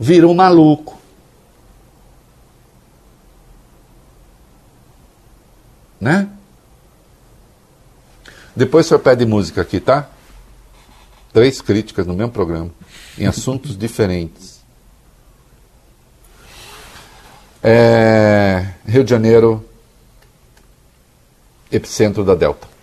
[0.00, 0.98] vira um maluco.
[6.00, 6.28] Né?
[8.56, 10.08] Depois o senhor pede música aqui, tá?
[11.30, 12.70] Três críticas no mesmo programa,
[13.18, 14.56] em assuntos diferentes.
[17.62, 19.62] É, Rio de Janeiro,
[21.70, 22.75] epicentro da Delta.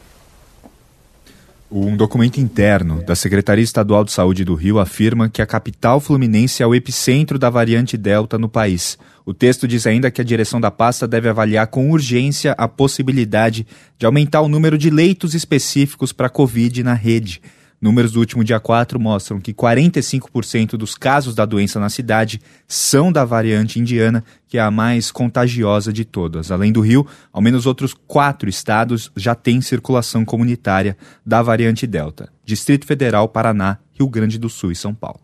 [1.76, 6.61] Um documento interno da Secretaria Estadual de Saúde do Rio afirma que a capital fluminense
[6.61, 8.95] é o epicentro da variante Delta no país.
[9.26, 13.65] O texto diz ainda que a direção da pasta deve avaliar com urgência a possibilidade
[13.97, 17.41] de aumentar o número de leitos específicos para a Covid na rede.
[17.84, 23.11] Números do último dia 4 mostram que 45% dos casos da doença na cidade são
[23.11, 26.49] da variante indiana, que é a mais contagiosa de todas.
[26.49, 32.31] Além do Rio, ao menos outros quatro estados já têm circulação comunitária da variante Delta:
[32.45, 35.19] Distrito Federal, Paraná, Rio Grande do Sul e São Paulo.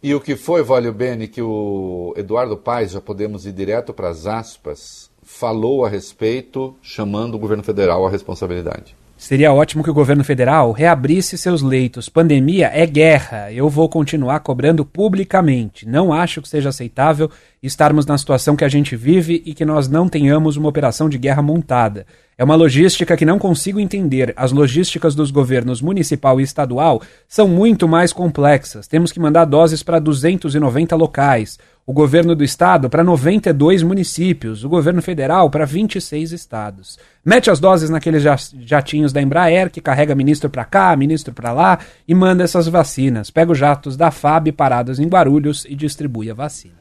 [0.00, 4.08] E o que foi, Vólio Bene, que o Eduardo Paes, já podemos ir direto para
[4.08, 9.01] as aspas, falou a respeito, chamando o governo federal à responsabilidade.
[9.22, 12.08] Seria ótimo que o governo federal reabrisse seus leitos.
[12.08, 13.52] Pandemia é guerra.
[13.52, 15.88] Eu vou continuar cobrando publicamente.
[15.88, 17.30] Não acho que seja aceitável
[17.62, 21.18] estarmos na situação que a gente vive e que nós não tenhamos uma operação de
[21.18, 22.04] guerra montada.
[22.36, 24.34] É uma logística que não consigo entender.
[24.36, 28.88] As logísticas dos governos municipal e estadual são muito mais complexas.
[28.88, 34.68] Temos que mandar doses para 290 locais, o governo do estado para 92 municípios, o
[34.68, 36.98] governo federal para 26 estados.
[37.24, 41.78] Mete as doses naqueles jatinhos da Embraer que carrega ministro para cá, ministro para lá
[42.06, 43.30] e manda essas vacinas.
[43.30, 46.74] Pega os jatos da FAB parados em Guarulhos e distribui a vacina.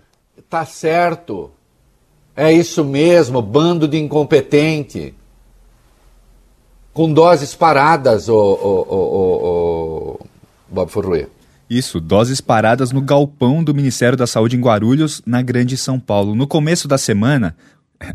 [0.49, 1.51] Tá certo.
[2.35, 5.15] É isso mesmo, bando de incompetente.
[6.93, 10.27] Com doses paradas, o, o, o, o, o
[10.69, 11.27] Bob Forruê.
[11.71, 16.35] Isso, doses paradas no galpão do Ministério da Saúde em Guarulhos, na Grande São Paulo.
[16.35, 17.55] No começo da semana,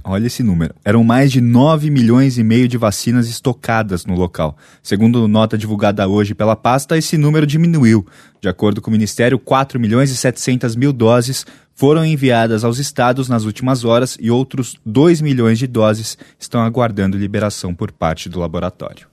[0.05, 4.59] olha esse número, eram mais de 9 milhões e meio de vacinas estocadas no local.
[4.83, 8.07] Segundo nota divulgada hoje pela pasta, esse número diminuiu.
[8.43, 13.27] De acordo com o Ministério, 4 milhões e 700 mil doses foram enviadas aos estados
[13.27, 18.39] nas últimas horas e outros 2 milhões de doses estão aguardando liberação por parte do
[18.39, 19.07] laboratório.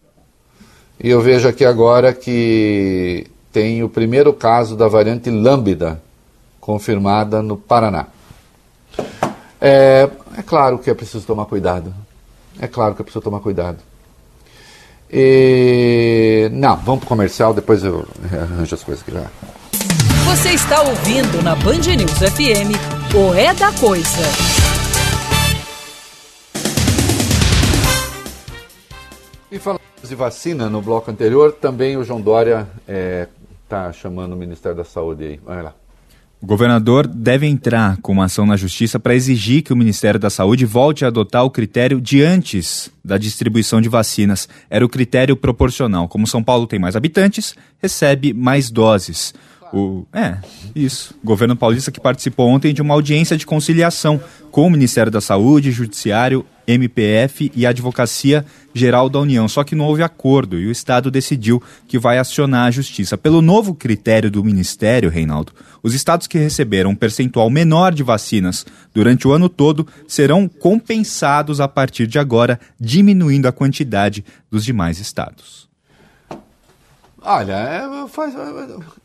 [1.01, 6.01] E eu vejo aqui agora que tem o primeiro caso da variante lambda
[6.59, 8.07] confirmada no Paraná.
[9.61, 11.93] É, é claro que é preciso tomar cuidado.
[12.59, 13.77] É claro que é preciso tomar cuidado.
[15.09, 16.49] E...
[16.51, 19.29] Não, vamos para o comercial, depois eu arranjo as coisas aqui já.
[20.25, 22.73] Você está ouvindo na Band News FM
[23.13, 24.63] o É da Coisa.
[29.51, 32.67] E falando de vacina no bloco anterior, também o João Dória
[33.73, 35.39] está chamando o Ministério da Saúde aí.
[35.45, 35.73] Olha lá.
[36.39, 40.29] O governador deve entrar com uma ação na justiça para exigir que o Ministério da
[40.29, 44.49] Saúde volte a adotar o critério de antes da distribuição de vacinas.
[44.69, 46.07] Era o critério proporcional.
[46.09, 49.33] Como São Paulo tem mais habitantes, recebe mais doses.
[49.73, 50.37] O, é,
[50.75, 51.15] isso.
[51.23, 54.21] O governo paulista que participou ontem de uma audiência de conciliação
[54.51, 59.47] com o Ministério da Saúde, Judiciário, MPF e Advocacia Geral da União.
[59.47, 63.17] Só que não houve acordo e o Estado decidiu que vai acionar a Justiça.
[63.17, 68.67] Pelo novo critério do Ministério, Reinaldo, os estados que receberam um percentual menor de vacinas
[68.93, 74.99] durante o ano todo serão compensados a partir de agora, diminuindo a quantidade dos demais
[74.99, 75.72] estados.
[77.25, 78.33] Olha, é, faz,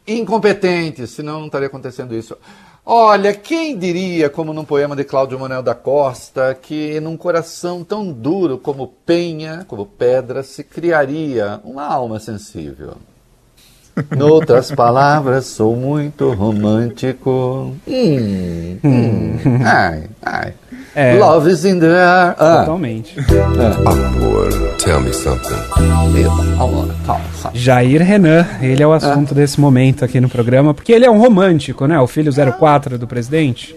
[0.06, 2.36] incompetente, senão não estaria acontecendo isso.
[2.84, 8.10] Olha, quem diria, como num poema de Cláudio Manuel da Costa, que num coração tão
[8.10, 12.96] duro como penha, como pedra, se criaria uma alma sensível.
[14.16, 17.76] Noutras palavras, sou muito romântico.
[17.86, 20.54] Hum, hum, ai, ai.
[20.94, 21.18] É.
[21.18, 22.34] Love is in the air.
[22.38, 22.58] Ah.
[22.60, 23.14] Totalmente.
[23.86, 25.54] Amor, tell me something.
[26.58, 26.88] Amor.
[27.54, 31.18] Jair Renan, ele é o assunto desse momento aqui no programa, porque ele é um
[31.18, 31.98] romântico, né?
[32.00, 33.76] O filho 04 do presidente.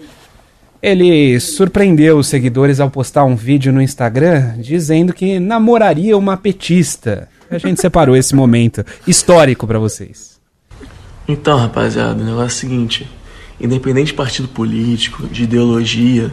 [0.82, 7.28] Ele surpreendeu os seguidores ao postar um vídeo no Instagram dizendo que namoraria uma petista.
[7.48, 10.40] A gente separou esse momento histórico para vocês.
[11.28, 13.08] Então, rapaziada, o negócio é o seguinte:
[13.60, 16.32] independente de partido político, de ideologia,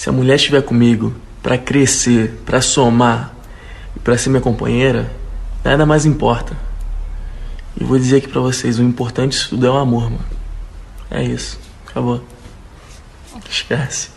[0.00, 3.34] se a mulher estiver comigo para crescer, para somar
[3.94, 5.12] e para ser minha companheira,
[5.62, 6.56] nada mais importa.
[7.78, 10.24] E vou dizer aqui para vocês: o importante disso tudo é o amor, mano.
[11.10, 11.60] É isso.
[11.86, 12.24] Acabou.
[13.50, 14.08] Esquece.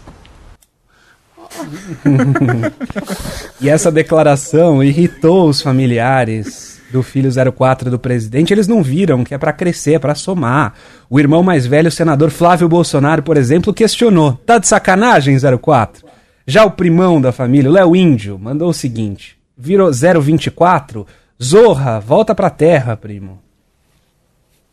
[3.60, 8.54] e essa declaração irritou os familiares do filho 04 do presidente.
[8.54, 10.76] Eles não viram que é para crescer, é para somar.
[11.10, 16.06] O irmão mais velho, o senador Flávio Bolsonaro, por exemplo, questionou: "Tá de sacanagem 04?"
[16.46, 21.06] Já o primão da família, o Léo Índio, mandou o seguinte: "Virou 024?
[21.42, 23.40] Zorra, volta pra terra, primo."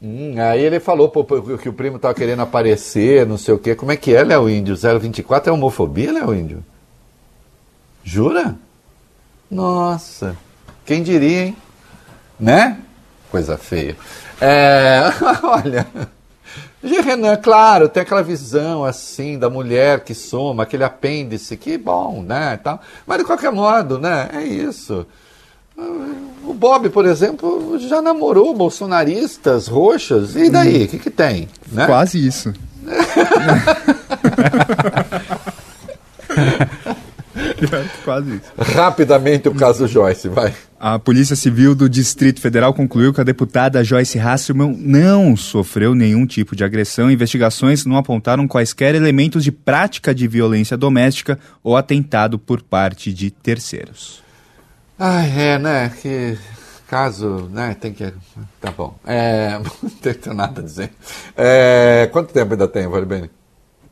[0.03, 1.25] Hum, aí ele falou pô,
[1.59, 3.75] que o primo tava querendo aparecer, não sei o quê.
[3.75, 4.77] Como é que é, Léo Índio?
[4.77, 6.64] 024 é homofobia, Léo Índio?
[8.03, 8.57] Jura?
[9.51, 10.37] Nossa,
[10.87, 11.57] quem diria, hein?
[12.41, 12.78] Né?
[13.30, 13.97] Coisa feia.
[14.41, 15.03] É,
[15.43, 15.86] olha,
[16.82, 22.59] Renan, claro, tem aquela visão assim da mulher que soma, aquele apêndice, que bom, né?
[22.62, 22.80] Tal.
[23.07, 24.28] Mas de qualquer modo, né?
[24.32, 25.07] É isso.
[26.45, 30.36] O Bob, por exemplo, já namorou bolsonaristas roxas.
[30.36, 30.84] E daí?
[30.84, 31.49] O que, que tem?
[31.70, 31.86] Né?
[31.86, 32.53] Quase isso.
[38.05, 38.53] Quase isso.
[38.75, 40.55] Rapidamente o caso Joyce, vai.
[40.79, 46.27] A Polícia Civil do Distrito Federal concluiu que a deputada Joyce Hasselman não sofreu nenhum
[46.27, 47.11] tipo de agressão.
[47.11, 53.31] Investigações não apontaram quaisquer elementos de prática de violência doméstica ou atentado por parte de
[53.31, 54.23] terceiros.
[54.99, 55.93] Ah, é, né?
[56.01, 56.39] Que
[56.89, 57.77] caso, né?
[57.79, 58.13] Tem que.
[58.61, 58.99] Tá bom.
[59.07, 60.91] É, não tenho nada a dizer.
[61.37, 63.31] É, quanto tempo ainda tem, Vale Bene?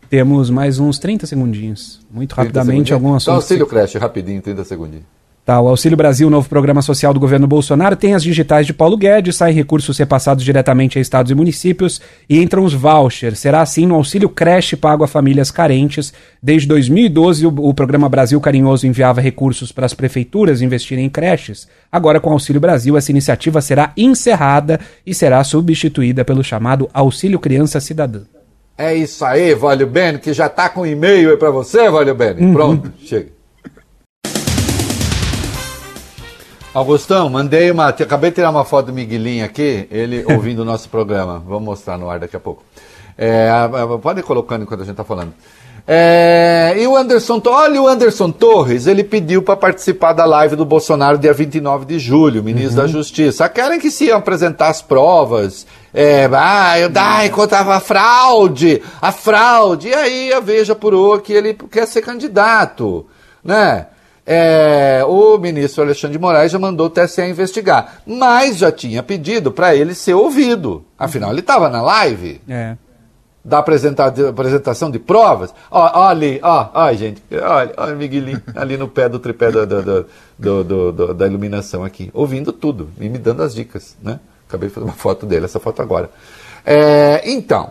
[0.09, 2.01] Temos mais uns 30 segundinhos.
[2.11, 3.31] Muito 30 rapidamente, algum assunto.
[3.31, 5.19] Então, auxílio creche, rapidinho, 30 segundinhos.
[5.49, 8.99] Tá, o Auxílio Brasil, novo programa social do governo Bolsonaro, tem as digitais de Paulo
[8.99, 13.39] Guedes, saem recursos repassados diretamente a estados e municípios e entram os vouchers.
[13.39, 16.13] Será assim no Auxílio Creche pago a famílias carentes.
[16.43, 21.67] Desde 2012, o, o programa Brasil Carinhoso enviava recursos para as prefeituras investirem em creches.
[21.91, 27.39] Agora, com o Auxílio Brasil, essa iniciativa será encerrada e será substituída pelo chamado Auxílio
[27.39, 28.21] Criança Cidadã.
[28.81, 32.41] É isso aí, Valio Bene, que já tá com e-mail aí pra você, Valio Bene.
[32.41, 32.53] Uhum.
[32.53, 33.33] Pronto, chega.
[36.73, 37.89] Augustão, mandei uma.
[37.89, 41.43] Acabei de tirar uma foto do Miguelinho aqui, ele ouvindo o nosso programa.
[41.45, 42.63] Vamos mostrar no ar daqui a pouco.
[43.17, 43.49] É,
[44.01, 45.35] pode ir colocando enquanto a gente está falando.
[45.91, 50.67] É, e o Anderson, olha o Anderson Torres, ele pediu para participar da live do
[50.67, 53.49] Bolsonaro dia 29 de julho, ministro da Justiça.
[53.49, 55.67] Querem que se iam apresentar as provas.
[55.95, 59.89] É, ah, eu ah, encontrava a fraude, a fraude.
[59.89, 63.07] E aí a Veja apurou que ele quer ser candidato,
[63.43, 63.87] né?
[64.27, 69.51] É, o ministro Alexandre de Moraes já mandou o TSE investigar, mas já tinha pedido
[69.51, 70.85] para ele ser ouvido.
[70.99, 72.77] Afinal, ele estava na live É.
[73.45, 75.55] da apresentação de provas.
[75.71, 79.67] Ó ali, ó, ó, gente, olha, olha o Miguelinho ali no pé do tripé do-
[80.39, 84.21] do- do- da iluminação aqui, ouvindo tudo e me dando as dicas, né?
[84.49, 86.11] Acabei de fazer uma foto dele, essa foto agora.
[86.65, 87.71] É, então,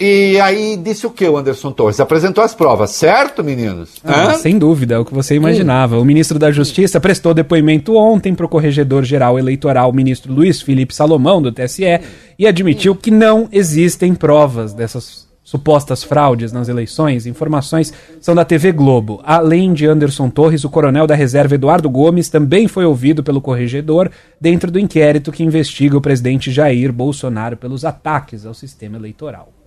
[0.00, 2.00] e aí disse o que o Anderson Torres?
[2.00, 3.96] Apresentou as provas, certo, meninos?
[4.02, 5.98] Ah, sem dúvida, é o que você imaginava.
[5.98, 11.42] O ministro da Justiça prestou depoimento ontem para o corregedor-geral eleitoral, ministro Luiz Felipe Salomão,
[11.42, 12.00] do TSE,
[12.38, 17.26] e admitiu que não existem provas dessas supostas fraudes nas eleições.
[17.26, 19.20] Informações são da TV Globo.
[19.22, 24.10] Além de Anderson Torres, o coronel da reserva Eduardo Gomes também foi ouvido pelo corregedor
[24.40, 29.59] dentro do inquérito que investiga o presidente Jair Bolsonaro pelos ataques ao sistema eleitoral.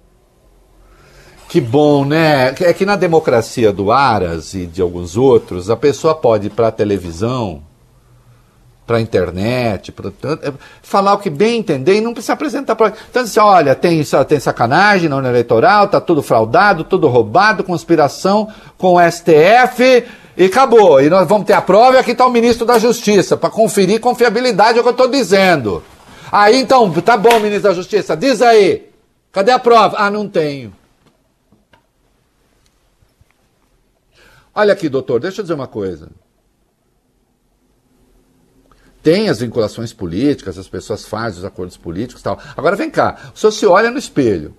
[1.53, 2.47] Que bom, né?
[2.61, 6.69] É que na democracia do Aras e de alguns outros, a pessoa pode ir para
[6.69, 7.61] a televisão,
[8.87, 10.09] para a internet, pra,
[10.41, 10.51] é,
[10.81, 12.75] falar o que bem entender e não precisa apresentar.
[13.07, 18.47] Então, assim, olha, tem, tem sacanagem na urna eleitoral, tá tudo fraudado, tudo roubado, conspiração
[18.75, 20.99] com o STF e acabou.
[21.03, 23.99] E nós vamos ter a prova e aqui está o ministro da Justiça para conferir
[23.99, 25.83] confiabilidade, é o que eu estou dizendo.
[26.31, 28.89] Aí então, tá bom, ministro da Justiça, diz aí,
[29.31, 29.97] cadê a prova?
[29.99, 30.73] Ah, não tenho.
[34.55, 36.09] Olha aqui, doutor, deixa eu dizer uma coisa.
[39.01, 42.39] Tem as vinculações políticas, as pessoas fazem os acordos políticos e tal.
[42.55, 44.55] Agora vem cá, o senhor se olha no espelho.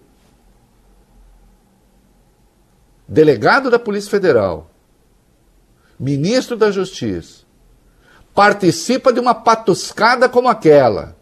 [3.07, 4.71] Delegado da Polícia Federal,
[5.99, 7.45] ministro da Justiça,
[8.35, 11.17] participa de uma patuscada como aquela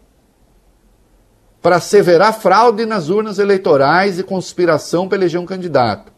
[1.61, 6.12] para asseverar fraude nas urnas eleitorais e conspiração para eleger um candidato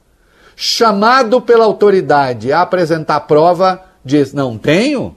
[0.55, 5.15] chamado pela autoridade a apresentar prova, diz: não tenho?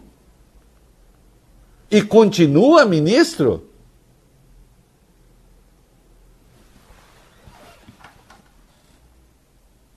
[1.90, 3.66] E continua ministro?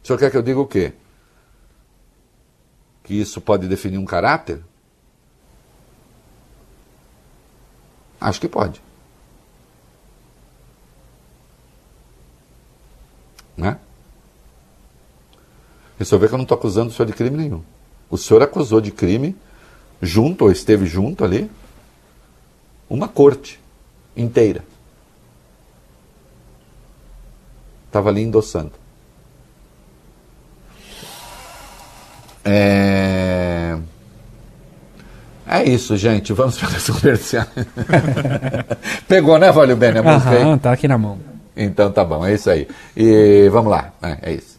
[0.03, 0.93] O senhor quer que eu diga o quê?
[3.03, 4.63] Que isso pode definir um caráter?
[8.19, 8.81] Acho que pode.
[13.57, 13.79] Né?
[16.01, 17.61] E o senhor vê que eu não estou acusando o senhor de crime nenhum.
[18.09, 19.35] O senhor acusou de crime,
[20.01, 21.47] junto, ou esteve junto ali,
[22.89, 23.59] uma corte
[24.17, 24.63] inteira.
[27.85, 28.71] Estava ali endossando.
[32.43, 33.77] É...
[35.45, 36.33] é isso, gente.
[36.33, 37.45] Vamos para esse comercial.
[39.07, 40.41] Pegou, né, Valeu Bene, a música aí?
[40.41, 41.19] Aham, tá aqui na mão.
[41.55, 42.67] Então tá bom, é isso aí.
[42.97, 44.50] E vamos lá, é, é isso.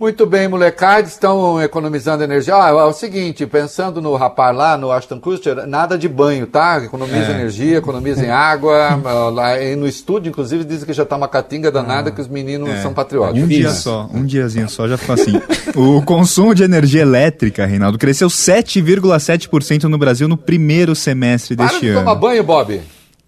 [0.00, 2.54] Muito bem, molecada, estão economizando energia.
[2.56, 6.82] Ah, é o seguinte, pensando no rapaz lá, no Ashton Kutcher, nada de banho, tá?
[6.82, 7.30] Economiza É.
[7.32, 8.74] energia, economiza em água.
[9.04, 12.28] ah, lá, e no estúdio, inclusive, dizem que já tá uma catinga danada que os
[12.28, 12.80] meninos É.
[12.80, 13.42] são patrióticos.
[13.42, 15.38] Um dia só, um diazinho só já ficou assim.
[15.76, 21.80] o consumo de energia elétrica, Reinaldo, cresceu 7,7% no Brasil no primeiro semestre Para deste
[21.82, 21.98] de ano.
[22.00, 22.80] tomar banho, Bob.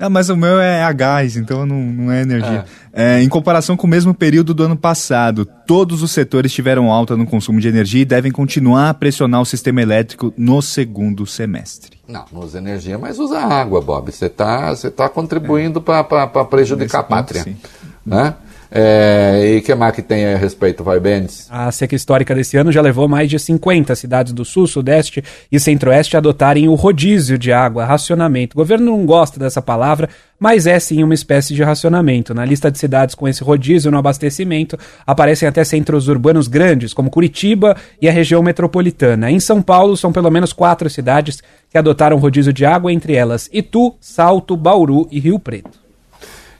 [0.03, 2.65] Ah, mas o meu é a gás, então não, não é energia.
[2.93, 7.17] É, em comparação com o mesmo período do ano passado, todos os setores tiveram alta
[7.17, 11.99] no consumo de energia e devem continuar a pressionar o sistema elétrico no segundo semestre.
[12.09, 14.11] Não, não usa energia, mas usa água, Bob.
[14.11, 17.57] Você está você tá contribuindo para prejudicar a pátria.
[18.05, 18.35] Né?
[18.75, 21.47] É, e que mais que tem a respeito, vai, Benz?
[21.51, 25.61] A seca histórica desse ano já levou mais de 50 cidades do Sul, Sudeste e
[25.61, 28.57] Centro-Oeste a adotarem o rodízio de água, racionamento.
[28.57, 30.09] O governo não gosta dessa palavra,
[30.41, 32.33] mas é sim uma espécie de racionamento.
[32.33, 37.11] Na lista de cidades com esse rodízio no abastecimento aparecem até centros urbanos grandes, como
[37.11, 39.31] Curitiba e a região metropolitana.
[39.31, 43.51] Em São Paulo, são pelo menos quatro cidades que adotaram rodízio de água, entre elas
[43.53, 45.82] Itu, Salto, Bauru e Rio Preto.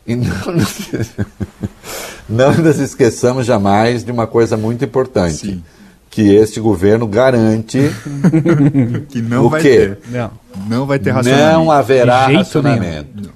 [0.07, 0.91] E não, nos-
[2.29, 5.63] não nos esqueçamos jamais de uma coisa muito importante.
[6.11, 7.79] Que este governo garante
[9.09, 9.69] que não o vai quê?
[9.79, 9.99] ter.
[10.11, 10.31] Não.
[10.69, 11.53] Não vai ter racionamento.
[11.55, 13.33] Não haverá De jeito racionamento.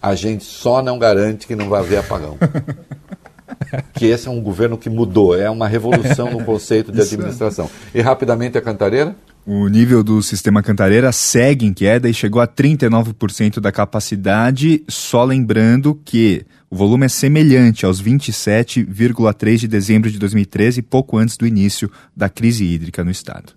[0.00, 2.38] a gente só não garante que não vai haver apagão.
[3.92, 7.68] que esse é um governo que mudou, é uma revolução no conceito de administração.
[7.94, 9.14] E rapidamente a cantareira?
[9.46, 15.22] O nível do sistema Cantareira segue em queda e chegou a 39% da capacidade, só
[15.22, 21.46] lembrando que o volume é semelhante aos 27,3 de dezembro de 2013, pouco antes do
[21.46, 23.52] início da crise hídrica no estado.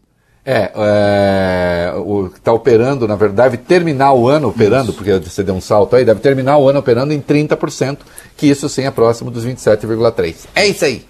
[0.46, 4.98] É, é o está operando, na verdade, deve terminar o ano operando, isso.
[4.98, 8.00] porque você deu um salto aí, deve terminar o ano operando em 30%,
[8.36, 10.48] que isso sim é próximo dos 27,3%.
[10.54, 11.06] É isso aí!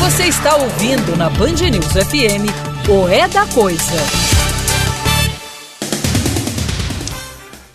[0.00, 2.48] Você está ouvindo na Band News FM
[2.88, 3.92] o É da Coisa.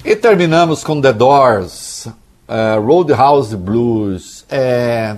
[0.03, 4.43] E terminamos com The Doors, uh, Roadhouse Blues.
[4.49, 5.15] É...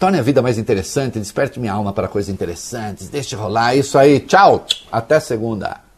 [0.00, 3.76] Torne a vida mais interessante, desperte minha alma para coisas interessantes, deixe rolar.
[3.76, 5.89] Isso aí, tchau, até segunda.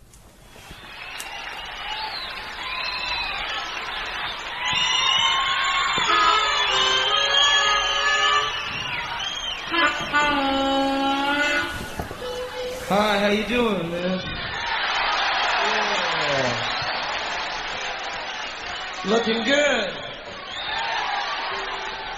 [19.04, 19.94] Looking good.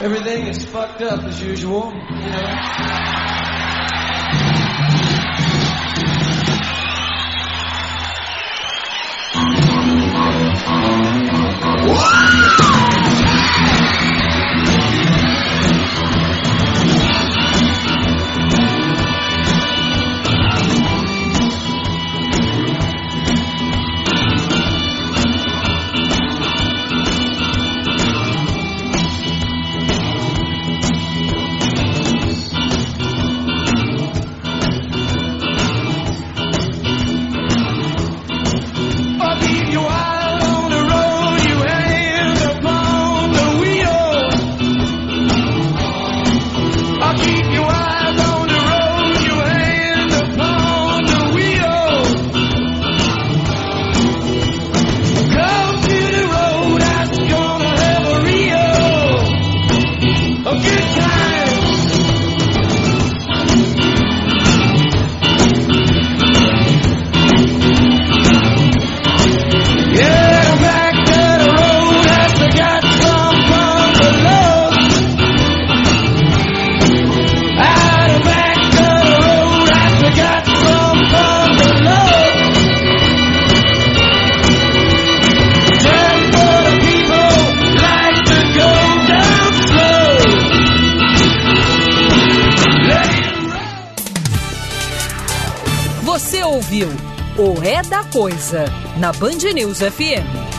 [0.00, 3.13] Everything is fucked up as usual, you know.
[99.00, 100.53] Na Band News FM.